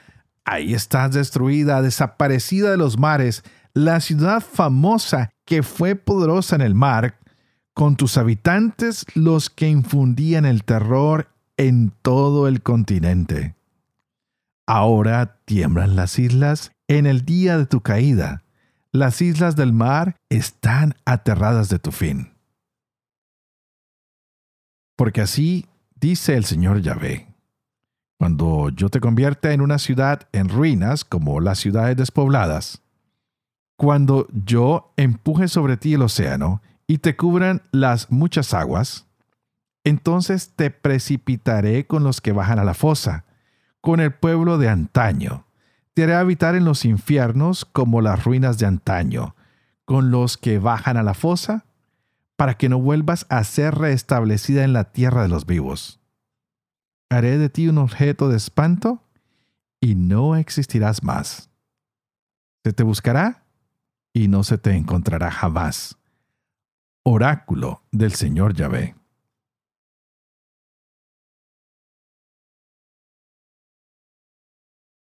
ahí 0.44 0.74
estás 0.74 1.10
destruida, 1.10 1.82
desaparecida 1.82 2.70
de 2.70 2.76
los 2.76 3.00
mares, 3.00 3.42
la 3.74 3.98
ciudad 3.98 4.40
famosa 4.40 5.30
que 5.44 5.64
fue 5.64 5.96
poderosa 5.96 6.54
en 6.54 6.62
el 6.62 6.76
mar, 6.76 7.18
con 7.74 7.96
tus 7.96 8.16
habitantes 8.16 9.06
los 9.16 9.50
que 9.50 9.68
infundían 9.68 10.44
el 10.44 10.62
terror 10.62 11.26
en 11.60 11.92
todo 12.00 12.48
el 12.48 12.62
continente. 12.62 13.54
Ahora 14.66 15.40
tiemblan 15.44 15.94
las 15.94 16.18
islas 16.18 16.72
en 16.88 17.04
el 17.04 17.26
día 17.26 17.58
de 17.58 17.66
tu 17.66 17.82
caída. 17.82 18.44
Las 18.92 19.20
islas 19.20 19.56
del 19.56 19.74
mar 19.74 20.16
están 20.30 20.94
aterradas 21.04 21.68
de 21.68 21.78
tu 21.78 21.92
fin. 21.92 22.32
Porque 24.96 25.20
así 25.20 25.66
dice 25.96 26.34
el 26.34 26.46
Señor 26.46 26.80
Yahvé. 26.80 27.26
Cuando 28.18 28.70
yo 28.70 28.88
te 28.88 29.00
convierta 29.00 29.52
en 29.52 29.60
una 29.60 29.78
ciudad 29.78 30.30
en 30.32 30.48
ruinas 30.48 31.04
como 31.04 31.40
las 31.40 31.58
ciudades 31.58 31.94
despobladas, 31.94 32.80
cuando 33.76 34.28
yo 34.32 34.94
empuje 34.96 35.46
sobre 35.46 35.76
ti 35.76 35.92
el 35.92 36.02
océano 36.02 36.62
y 36.86 36.98
te 36.98 37.16
cubran 37.16 37.60
las 37.70 38.10
muchas 38.10 38.54
aguas, 38.54 39.09
entonces 39.90 40.52
te 40.56 40.70
precipitaré 40.70 41.86
con 41.86 42.02
los 42.04 42.20
que 42.20 42.32
bajan 42.32 42.58
a 42.58 42.64
la 42.64 42.74
fosa, 42.74 43.24
con 43.80 44.00
el 44.00 44.14
pueblo 44.14 44.56
de 44.56 44.68
antaño. 44.68 45.46
Te 45.94 46.04
haré 46.04 46.14
habitar 46.14 46.54
en 46.54 46.64
los 46.64 46.84
infiernos 46.84 47.64
como 47.64 48.00
las 48.00 48.24
ruinas 48.24 48.58
de 48.58 48.66
antaño, 48.66 49.34
con 49.84 50.10
los 50.10 50.38
que 50.38 50.58
bajan 50.58 50.96
a 50.96 51.02
la 51.02 51.14
fosa, 51.14 51.66
para 52.36 52.54
que 52.54 52.68
no 52.68 52.80
vuelvas 52.80 53.26
a 53.28 53.44
ser 53.44 53.74
restablecida 53.74 54.64
en 54.64 54.72
la 54.72 54.92
tierra 54.92 55.22
de 55.22 55.28
los 55.28 55.44
vivos. 55.44 56.00
Haré 57.10 57.36
de 57.36 57.50
ti 57.50 57.68
un 57.68 57.78
objeto 57.78 58.28
de 58.28 58.36
espanto 58.36 59.02
y 59.80 59.94
no 59.96 60.36
existirás 60.36 61.02
más. 61.02 61.50
Se 62.64 62.72
te 62.72 62.82
buscará 62.82 63.44
y 64.12 64.28
no 64.28 64.44
se 64.44 64.58
te 64.58 64.76
encontrará 64.76 65.30
jamás. 65.30 65.98
Oráculo 67.02 67.82
del 67.90 68.12
Señor 68.12 68.54
Yahvé. 68.54 68.99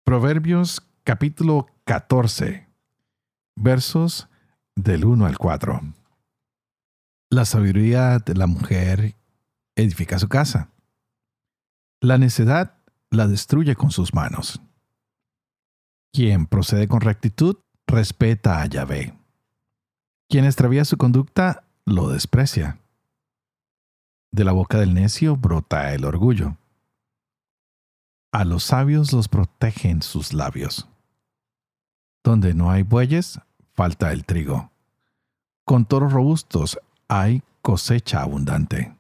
Proverbios 0.07 0.87
capítulo 1.03 1.67
14, 1.85 2.69
versos 3.57 4.29
del 4.77 5.07
1 5.07 5.25
al 5.25 5.38
4. 5.38 5.81
La 7.31 7.47
sabiduría 7.47 8.19
de 8.19 8.35
la 8.35 8.47
mujer 8.47 9.17
edifica 9.75 10.19
su 10.19 10.29
casa. 10.29 10.69
La 12.03 12.19
necedad 12.19 12.77
la 13.11 13.27
destruye 13.27 13.77
con 13.77 13.90
sus 13.90 14.12
manos. 14.12 14.61
Quien 16.12 16.49
procede 16.49 16.87
con 16.87 17.01
rectitud 17.01 17.57
respeta 17.87 18.61
a 18.61 18.67
Yahvé. 18.67 19.14
Quien 20.29 20.45
extravía 20.45 20.85
su 20.85 20.99
conducta 20.99 21.64
lo 21.87 22.11
desprecia. 22.11 22.79
De 24.31 24.45
la 24.45 24.53
boca 24.53 24.79
del 24.79 24.93
necio 24.93 25.35
brota 25.38 25.95
el 25.95 26.05
orgullo 26.05 26.59
a 28.35 28.44
los 28.44 28.64
sabios 28.64 29.12
los 29.12 29.29
protegen 29.29 30.03
sus 30.03 30.33
labios. 30.33 30.88
Donde 32.25 32.53
no 32.53 32.68
hay 32.68 32.83
bueyes, 32.83 33.38
falta 33.75 34.11
el 34.12 34.25
trigo. 34.25 34.73
Con 35.64 35.87
toros 35.87 36.12
robustos 36.12 36.81
hay 37.07 37.44
cosecha 37.62 38.23
abundante. 38.23 38.92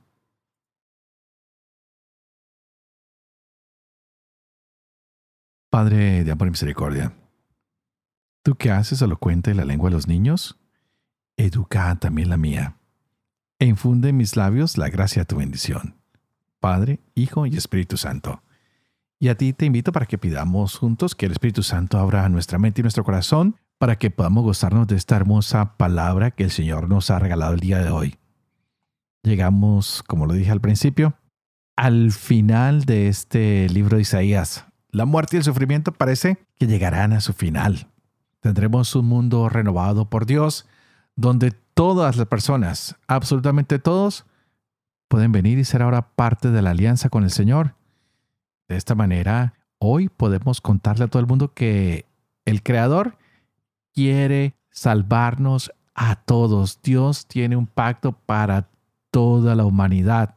Padre 5.68 6.22
de 6.22 6.30
amor 6.30 6.46
y 6.46 6.50
misericordia, 6.52 7.12
tú 8.44 8.54
que 8.54 8.70
haces 8.70 9.02
elocuente 9.02 9.52
la 9.52 9.64
lengua 9.64 9.90
de 9.90 9.96
los 9.96 10.06
niños, 10.06 10.56
educa 11.36 11.96
también 11.96 12.28
la 12.28 12.36
mía, 12.36 12.76
e 13.58 13.66
infunde 13.66 14.10
en 14.10 14.16
mis 14.16 14.36
labios 14.36 14.78
la 14.78 14.90
gracia 14.90 15.22
de 15.22 15.26
tu 15.26 15.36
bendición. 15.38 15.96
Padre, 16.60 17.00
Hijo 17.16 17.46
y 17.46 17.56
Espíritu 17.56 17.96
Santo. 17.96 18.43
Y 19.24 19.30
a 19.30 19.38
ti 19.38 19.54
te 19.54 19.64
invito 19.64 19.90
para 19.90 20.04
que 20.04 20.18
pidamos 20.18 20.76
juntos 20.76 21.14
que 21.14 21.24
el 21.24 21.32
Espíritu 21.32 21.62
Santo 21.62 21.98
abra 21.98 22.28
nuestra 22.28 22.58
mente 22.58 22.82
y 22.82 22.84
nuestro 22.84 23.04
corazón 23.04 23.56
para 23.78 23.96
que 23.96 24.10
podamos 24.10 24.44
gozarnos 24.44 24.86
de 24.86 24.96
esta 24.96 25.16
hermosa 25.16 25.78
palabra 25.78 26.32
que 26.32 26.44
el 26.44 26.50
Señor 26.50 26.90
nos 26.90 27.08
ha 27.08 27.18
regalado 27.18 27.54
el 27.54 27.60
día 27.60 27.78
de 27.78 27.88
hoy. 27.88 28.18
Llegamos, 29.22 30.02
como 30.02 30.26
lo 30.26 30.34
dije 30.34 30.50
al 30.50 30.60
principio, 30.60 31.14
al 31.74 32.12
final 32.12 32.84
de 32.84 33.08
este 33.08 33.66
libro 33.70 33.96
de 33.96 34.02
Isaías. 34.02 34.66
La 34.90 35.06
muerte 35.06 35.36
y 35.36 35.38
el 35.38 35.44
sufrimiento 35.44 35.92
parece 35.92 36.36
que 36.56 36.66
llegarán 36.66 37.14
a 37.14 37.22
su 37.22 37.32
final. 37.32 37.88
Tendremos 38.40 38.94
un 38.94 39.06
mundo 39.06 39.48
renovado 39.48 40.10
por 40.10 40.26
Dios, 40.26 40.66
donde 41.16 41.50
todas 41.72 42.18
las 42.18 42.26
personas, 42.26 42.96
absolutamente 43.06 43.78
todos, 43.78 44.26
pueden 45.08 45.32
venir 45.32 45.58
y 45.58 45.64
ser 45.64 45.80
ahora 45.80 46.10
parte 46.14 46.50
de 46.50 46.60
la 46.60 46.72
alianza 46.72 47.08
con 47.08 47.24
el 47.24 47.30
Señor 47.30 47.74
de 48.68 48.76
esta 48.76 48.94
manera, 48.94 49.54
hoy 49.78 50.08
podemos 50.08 50.60
contarle 50.60 51.04
a 51.04 51.08
todo 51.08 51.20
el 51.20 51.26
mundo 51.26 51.52
que 51.52 52.06
el 52.44 52.62
Creador 52.62 53.16
quiere 53.92 54.54
salvarnos 54.70 55.72
a 55.94 56.16
todos. 56.16 56.80
Dios 56.82 57.26
tiene 57.26 57.56
un 57.56 57.66
pacto 57.66 58.12
para 58.12 58.68
toda 59.10 59.54
la 59.54 59.64
humanidad. 59.64 60.36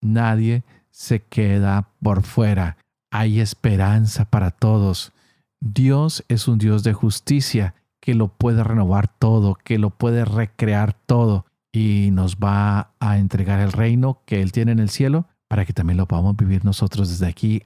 Nadie 0.00 0.64
se 0.90 1.22
queda 1.22 1.88
por 2.02 2.22
fuera. 2.22 2.76
Hay 3.10 3.40
esperanza 3.40 4.24
para 4.24 4.50
todos. 4.50 5.12
Dios 5.60 6.24
es 6.28 6.48
un 6.48 6.58
Dios 6.58 6.82
de 6.82 6.92
justicia 6.92 7.74
que 8.00 8.14
lo 8.14 8.28
puede 8.28 8.64
renovar 8.64 9.08
todo, 9.08 9.54
que 9.54 9.78
lo 9.78 9.90
puede 9.90 10.24
recrear 10.24 10.94
todo 10.94 11.44
y 11.72 12.10
nos 12.12 12.36
va 12.36 12.92
a 12.98 13.18
entregar 13.18 13.60
el 13.60 13.72
reino 13.72 14.22
que 14.24 14.42
Él 14.42 14.52
tiene 14.52 14.72
en 14.72 14.78
el 14.78 14.90
cielo 14.90 15.26
para 15.50 15.64
que 15.64 15.72
también 15.72 15.96
lo 15.96 16.06
podamos 16.06 16.36
vivir 16.36 16.64
nosotros 16.64 17.10
desde 17.10 17.26
aquí, 17.26 17.64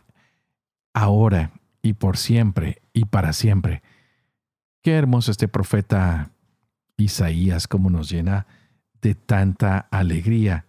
ahora 0.94 1.52
y 1.82 1.92
por 1.92 2.16
siempre 2.16 2.80
y 2.94 3.04
para 3.04 3.34
siempre. 3.34 3.82
Qué 4.82 4.94
hermoso 4.94 5.30
este 5.30 5.48
profeta 5.48 6.30
Isaías, 6.96 7.68
como 7.68 7.90
nos 7.90 8.08
llena 8.08 8.46
de 9.02 9.14
tanta 9.14 9.80
alegría, 9.90 10.64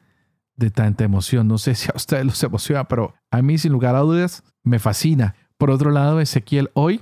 de 0.57 0.71
tanta 0.71 1.05
emoción. 1.05 1.47
No 1.47 1.57
sé 1.57 1.75
si 1.75 1.87
a 1.89 1.95
ustedes 1.95 2.25
los 2.25 2.43
emociona, 2.43 2.83
pero 2.89 3.13
a 3.31 3.41
mí 3.41 3.57
sin 3.57 3.71
lugar 3.71 3.95
a 3.95 3.99
dudas 3.99 4.43
me 4.61 4.79
fascina. 4.79 5.35
Por 5.57 5.71
otro 5.71 5.91
lado, 5.91 6.19
Ezequiel 6.19 6.69
hoy 6.73 7.01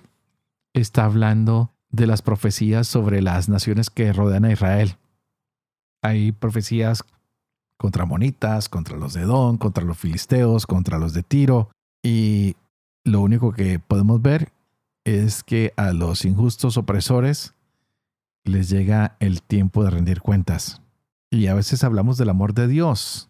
está 0.74 1.06
hablando 1.06 1.74
de 1.90 2.06
las 2.06 2.22
profecías 2.22 2.88
sobre 2.88 3.24
las 3.24 3.50
naciones 3.50 3.90
que 3.90 4.14
rodean 4.14 4.46
a 4.46 4.52
Israel. 4.52 4.96
Hay 6.04 6.34
profecías 6.34 7.04
contra 7.78 8.06
Monitas, 8.06 8.70
contra 8.70 8.98
los 8.98 9.14
de 9.14 9.22
Edom, 9.22 9.58
contra 9.58 9.84
los 9.84 9.98
filisteos, 9.98 10.66
contra 10.66 11.00
los 11.00 11.14
de 11.14 11.24
Tiro. 11.24 11.70
Y 12.02 12.56
lo 13.04 13.22
único 13.22 13.52
que 13.52 13.80
podemos 13.80 14.22
ver 14.22 14.52
es 15.06 15.44
que 15.44 15.74
a 15.76 15.92
los 15.92 16.26
injustos 16.26 16.78
opresores 16.78 17.54
les 18.46 18.70
llega 18.70 19.16
el 19.20 19.42
tiempo 19.42 19.84
de 19.84 19.90
rendir 19.90 20.22
cuentas. 20.22 20.82
Y 21.30 21.48
a 21.48 21.54
veces 21.54 21.84
hablamos 21.84 22.18
del 22.18 22.30
amor 22.30 22.54
de 22.54 22.68
Dios. 22.68 23.30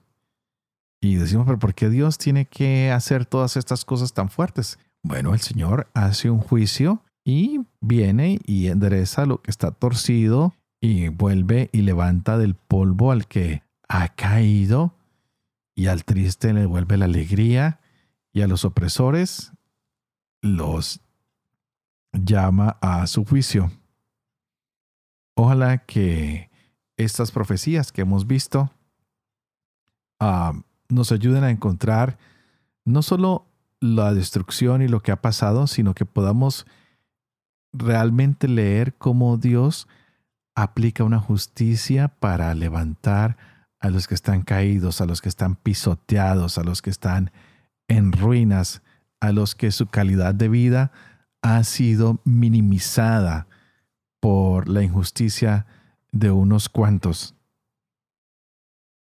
Y 1.01 1.15
decimos, 1.15 1.45
pero 1.45 1.59
¿por 1.59 1.73
qué 1.73 1.89
Dios 1.89 2.17
tiene 2.17 2.45
que 2.45 2.91
hacer 2.91 3.25
todas 3.25 3.57
estas 3.57 3.85
cosas 3.85 4.13
tan 4.13 4.29
fuertes? 4.29 4.79
Bueno, 5.03 5.33
el 5.33 5.41
Señor 5.41 5.87
hace 5.93 6.29
un 6.29 6.39
juicio 6.39 7.01
y 7.25 7.61
viene 7.81 8.39
y 8.45 8.67
endereza 8.67 9.25
lo 9.25 9.41
que 9.41 9.51
está 9.51 9.71
torcido 9.71 10.53
y 10.81 11.09
vuelve 11.09 11.69
y 11.71 11.81
levanta 11.81 12.37
del 12.37 12.55
polvo 12.55 13.11
al 13.11 13.27
que 13.27 13.63
ha 13.93 14.09
caído 14.09 14.95
y 15.75 15.85
al 15.85 16.03
triste 16.03 16.51
le 16.51 16.61
devuelve 16.61 16.97
la 16.97 17.05
alegría 17.05 17.79
y 18.31 18.41
a 18.41 18.47
los 18.47 18.65
opresores 18.65 19.51
los 20.41 20.99
llama 22.11 22.77
a 22.81 23.05
su 23.05 23.23
juicio. 23.23 23.71
Ojalá 25.35 25.77
que 25.77 26.49
estas 26.97 27.31
profecías 27.31 27.91
que 27.91 28.01
hemos 28.01 28.25
visto 28.25 28.71
ah, 30.19 30.53
nos 30.89 31.11
ayuden 31.11 31.43
a 31.43 31.51
encontrar 31.51 32.17
no 32.85 33.03
solo 33.03 33.45
la 33.79 34.15
destrucción 34.15 34.81
y 34.81 34.87
lo 34.87 35.01
que 35.01 35.11
ha 35.11 35.21
pasado, 35.21 35.67
sino 35.67 35.93
que 35.93 36.05
podamos 36.05 36.65
realmente 37.73 38.47
leer 38.47 38.95
cómo 38.95 39.37
Dios 39.37 39.87
aplica 40.55 41.03
una 41.03 41.19
justicia 41.19 42.07
para 42.07 42.55
levantar 42.55 43.52
a 43.83 43.89
los 43.89 44.07
que 44.07 44.15
están 44.15 44.43
caídos, 44.43 45.01
a 45.01 45.05
los 45.05 45.21
que 45.21 45.27
están 45.27 45.57
pisoteados, 45.57 46.57
a 46.57 46.63
los 46.63 46.81
que 46.81 46.89
están 46.89 47.31
en 47.89 48.13
ruinas, 48.13 48.81
a 49.19 49.33
los 49.33 49.55
que 49.55 49.71
su 49.71 49.87
calidad 49.87 50.33
de 50.33 50.47
vida 50.47 50.93
ha 51.41 51.61
sido 51.65 52.21
minimizada 52.23 53.45
por 54.21 54.69
la 54.69 54.83
injusticia 54.83 55.65
de 56.13 56.31
unos 56.31 56.69
cuantos. 56.69 57.35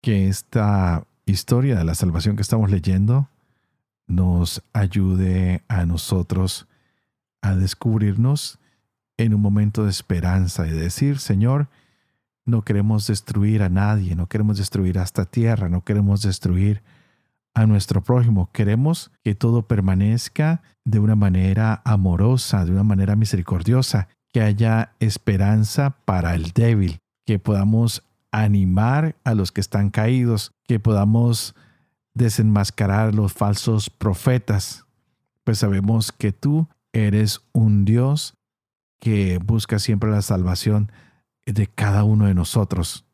Que 0.02 0.28
esta 0.28 1.08
historia 1.26 1.78
de 1.78 1.86
la 1.86 1.96
salvación 1.96 2.36
que 2.36 2.42
estamos 2.42 2.70
leyendo 2.70 3.30
nos 4.08 4.62
ayude 4.74 5.64
a 5.70 5.86
nosotros 5.86 6.68
a 7.42 7.56
descubrirnos 7.56 8.60
en 9.16 9.34
un 9.34 9.40
momento 9.40 9.86
de 9.86 9.92
esperanza 9.92 10.68
y 10.68 10.72
de 10.72 10.82
decir, 10.82 11.20
Señor, 11.20 11.70
no 12.46 12.62
queremos 12.64 13.08
destruir 13.08 13.64
a 13.64 13.70
nadie, 13.70 14.16
no 14.16 14.28
queremos 14.28 14.58
destruir 14.58 15.00
a 15.00 15.04
esta 15.04 15.26
tierra, 15.26 15.68
no 15.70 15.84
queremos 15.84 16.22
destruir 16.22 16.84
a 17.54 17.66
nuestro 17.66 18.04
prójimo. 18.04 18.50
Queremos 18.52 19.12
que 19.24 19.34
todo 19.34 19.64
permanezca 19.64 20.62
de 20.84 21.00
una 21.00 21.16
manera 21.16 21.82
amorosa, 21.86 22.66
de 22.66 22.72
una 22.72 22.84
manera 22.84 23.16
misericordiosa, 23.16 24.10
que 24.32 24.42
haya 24.42 24.94
esperanza 25.00 25.92
para 26.06 26.36
el 26.36 26.52
débil, 26.52 27.00
que 27.26 27.40
podamos 27.40 28.04
animar 28.32 29.16
a 29.24 29.34
los 29.34 29.52
que 29.52 29.62
están 29.62 29.90
caídos, 29.90 30.52
que 30.68 30.80
podamos 30.80 31.56
desenmascarar 32.14 33.16
los 33.16 33.34
falsos 33.34 33.90
profetas, 33.90 34.86
pues 35.44 35.60
sabemos 35.60 36.12
que 36.12 36.32
tú 36.32 36.68
eres 36.92 37.42
un 37.54 37.86
Dios 37.86 38.36
que 39.00 39.38
busca 39.38 39.80
siempre 39.80 40.10
la 40.10 40.22
salvación 40.22 40.92
de 41.46 41.68
cada 41.68 42.04
uno 42.04 42.26
de 42.26 42.34
nosotros. 42.34 43.06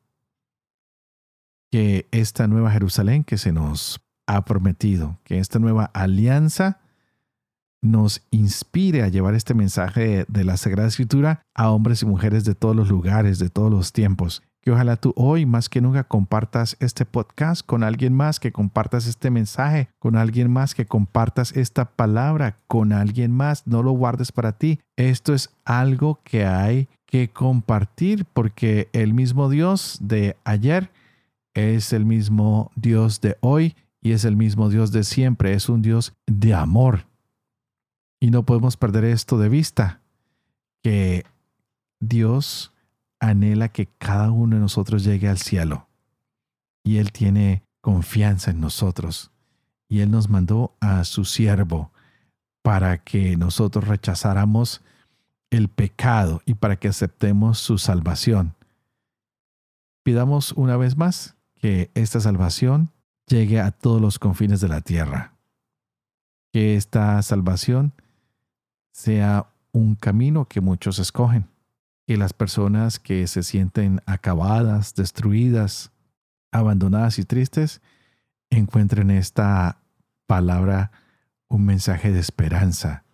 Que 1.71 2.07
esta 2.11 2.47
nueva 2.47 2.71
Jerusalén 2.71 3.23
que 3.23 3.37
se 3.37 3.51
nos 3.51 4.01
ha 4.27 4.45
prometido, 4.45 5.19
que 5.23 5.39
esta 5.39 5.59
nueva 5.59 5.85
alianza 5.93 6.79
nos 7.81 8.21
inspire 8.29 9.03
a 9.03 9.07
llevar 9.07 9.33
este 9.33 9.53
mensaje 9.53 10.25
de 10.27 10.43
la 10.43 10.57
Sagrada 10.57 10.87
Escritura 10.87 11.41
a 11.55 11.71
hombres 11.71 12.03
y 12.03 12.05
mujeres 12.05 12.45
de 12.45 12.55
todos 12.55 12.75
los 12.75 12.89
lugares, 12.89 13.39
de 13.39 13.49
todos 13.49 13.71
los 13.71 13.91
tiempos. 13.91 14.43
Que 14.61 14.71
ojalá 14.71 14.95
tú 14.95 15.13
hoy 15.15 15.45
más 15.45 15.69
que 15.69 15.81
nunca 15.81 16.03
compartas 16.03 16.77
este 16.79 17.05
podcast 17.05 17.65
con 17.65 17.83
alguien 17.83 18.13
más, 18.13 18.39
que 18.39 18.51
compartas 18.51 19.07
este 19.07 19.31
mensaje 19.31 19.89
con 19.97 20.15
alguien 20.15 20.51
más, 20.51 20.75
que 20.75 20.85
compartas 20.85 21.55
esta 21.57 21.85
palabra 21.85 22.57
con 22.67 22.93
alguien 22.93 23.31
más. 23.31 23.65
No 23.65 23.81
lo 23.81 23.91
guardes 23.91 24.31
para 24.31 24.51
ti. 24.51 24.79
Esto 24.95 25.33
es 25.33 25.49
algo 25.65 26.19
que 26.23 26.45
hay 26.45 26.87
que 27.07 27.29
compartir 27.29 28.25
porque 28.25 28.89
el 28.93 29.13
mismo 29.13 29.49
Dios 29.49 29.97
de 29.99 30.37
ayer 30.43 30.91
es 31.53 31.91
el 31.91 32.05
mismo 32.05 32.71
Dios 32.75 33.19
de 33.19 33.37
hoy 33.41 33.75
y 34.01 34.11
es 34.13 34.25
el 34.25 34.35
mismo 34.35 34.69
Dios 34.69 34.91
de 34.91 35.03
siempre. 35.03 35.53
Es 35.53 35.69
un 35.69 35.81
Dios 35.81 36.13
de 36.27 36.53
amor. 36.53 37.05
Y 38.19 38.29
no 38.29 38.45
podemos 38.45 38.77
perder 38.77 39.05
esto 39.05 39.39
de 39.39 39.49
vista, 39.49 40.01
que 40.83 41.25
Dios 41.99 42.71
anhela 43.21 43.69
que 43.69 43.85
cada 43.85 44.31
uno 44.31 44.55
de 44.57 44.61
nosotros 44.61 45.05
llegue 45.05 45.29
al 45.29 45.37
cielo. 45.37 45.87
Y 46.83 46.97
Él 46.97 47.13
tiene 47.13 47.63
confianza 47.79 48.51
en 48.51 48.59
nosotros. 48.59 49.31
Y 49.87 50.01
Él 50.01 50.11
nos 50.11 50.29
mandó 50.29 50.75
a 50.81 51.05
su 51.05 51.23
siervo 51.23 51.91
para 52.61 52.97
que 52.97 53.37
nosotros 53.37 53.87
rechazáramos 53.87 54.81
el 55.49 55.69
pecado 55.69 56.41
y 56.45 56.55
para 56.55 56.77
que 56.77 56.87
aceptemos 56.87 57.59
su 57.59 57.77
salvación. 57.77 58.55
Pidamos 60.03 60.51
una 60.53 60.77
vez 60.77 60.97
más 60.97 61.35
que 61.55 61.91
esta 61.93 62.19
salvación 62.19 62.91
llegue 63.27 63.59
a 63.59 63.71
todos 63.71 64.01
los 64.01 64.17
confines 64.17 64.61
de 64.61 64.67
la 64.67 64.81
tierra. 64.81 65.33
Que 66.51 66.75
esta 66.75 67.21
salvación 67.21 67.93
sea 68.91 69.47
un 69.71 69.95
camino 69.95 70.45
que 70.45 70.59
muchos 70.59 70.99
escogen. 70.99 71.50
Que 72.11 72.17
las 72.17 72.33
personas 72.33 72.99
que 72.99 73.25
se 73.25 73.41
sienten 73.41 74.01
acabadas, 74.05 74.95
destruidas, 74.95 75.93
abandonadas 76.51 77.17
y 77.19 77.23
tristes, 77.23 77.79
encuentren 78.49 79.11
esta 79.11 79.77
palabra 80.27 80.91
un 81.47 81.63
mensaje 81.63 82.11
de 82.11 82.19
esperanza, 82.19 83.05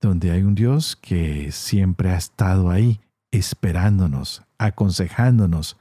donde 0.00 0.30
hay 0.30 0.44
un 0.44 0.54
Dios 0.54 0.94
que 0.94 1.50
siempre 1.50 2.10
ha 2.10 2.16
estado 2.16 2.70
ahí, 2.70 3.00
esperándonos, 3.32 4.44
aconsejándonos, 4.58 5.76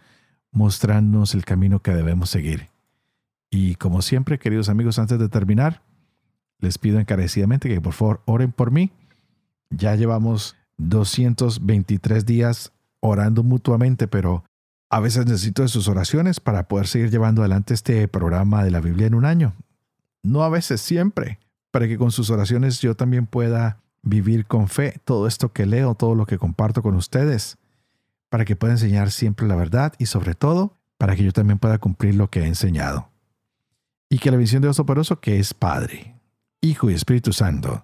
mostrándonos 0.49 1.35
el 1.35 1.45
camino 1.45 1.83
que 1.83 1.93
debemos 1.93 2.31
seguir. 2.31 2.69
Y 3.51 3.75
como 3.75 4.01
siempre, 4.01 4.39
queridos 4.39 4.69
amigos, 4.69 4.97
antes 4.97 5.19
de 5.19 5.29
terminar, 5.29 5.83
les 6.57 6.79
pido 6.79 6.99
encarecidamente 6.99 7.69
que 7.69 7.79
por 7.79 7.93
favor 7.93 8.23
oren 8.25 8.51
por 8.51 8.71
mí 8.71 8.91
ya 9.75 9.95
llevamos 9.95 10.55
223 10.77 12.25
días 12.25 12.73
orando 12.99 13.43
mutuamente, 13.43 14.07
pero 14.07 14.43
a 14.89 14.99
veces 14.99 15.25
necesito 15.25 15.61
de 15.61 15.67
sus 15.67 15.87
oraciones 15.87 16.39
para 16.39 16.67
poder 16.67 16.87
seguir 16.87 17.09
llevando 17.09 17.41
adelante 17.41 17.73
este 17.73 18.07
programa 18.07 18.63
de 18.63 18.71
la 18.71 18.79
Biblia 18.79 19.07
en 19.07 19.15
un 19.15 19.25
año. 19.25 19.55
No 20.21 20.43
a 20.43 20.49
veces, 20.49 20.81
siempre, 20.81 21.39
para 21.71 21.87
que 21.87 21.97
con 21.97 22.11
sus 22.11 22.29
oraciones 22.29 22.79
yo 22.79 22.95
también 22.95 23.25
pueda 23.25 23.81
vivir 24.03 24.45
con 24.45 24.67
fe 24.67 24.99
todo 25.03 25.27
esto 25.27 25.51
que 25.51 25.65
leo, 25.65 25.95
todo 25.95 26.15
lo 26.15 26.25
que 26.25 26.37
comparto 26.37 26.81
con 26.81 26.95
ustedes, 26.95 27.57
para 28.29 28.45
que 28.45 28.55
pueda 28.55 28.73
enseñar 28.73 29.11
siempre 29.11 29.47
la 29.47 29.55
verdad 29.55 29.93
y 29.97 30.05
sobre 30.05 30.35
todo 30.35 30.77
para 30.97 31.15
que 31.15 31.23
yo 31.23 31.31
también 31.33 31.59
pueda 31.59 31.79
cumplir 31.79 32.15
lo 32.15 32.29
que 32.29 32.41
he 32.41 32.47
enseñado. 32.47 33.09
Y 34.09 34.19
que 34.19 34.31
la 34.31 34.37
visión 34.37 34.61
de 34.61 34.67
Dios 34.67 34.77
Soporoso, 34.77 35.19
que 35.19 35.39
es 35.39 35.53
Padre, 35.53 36.15
Hijo 36.61 36.89
y 36.89 36.93
Espíritu 36.93 37.33
Santo, 37.33 37.83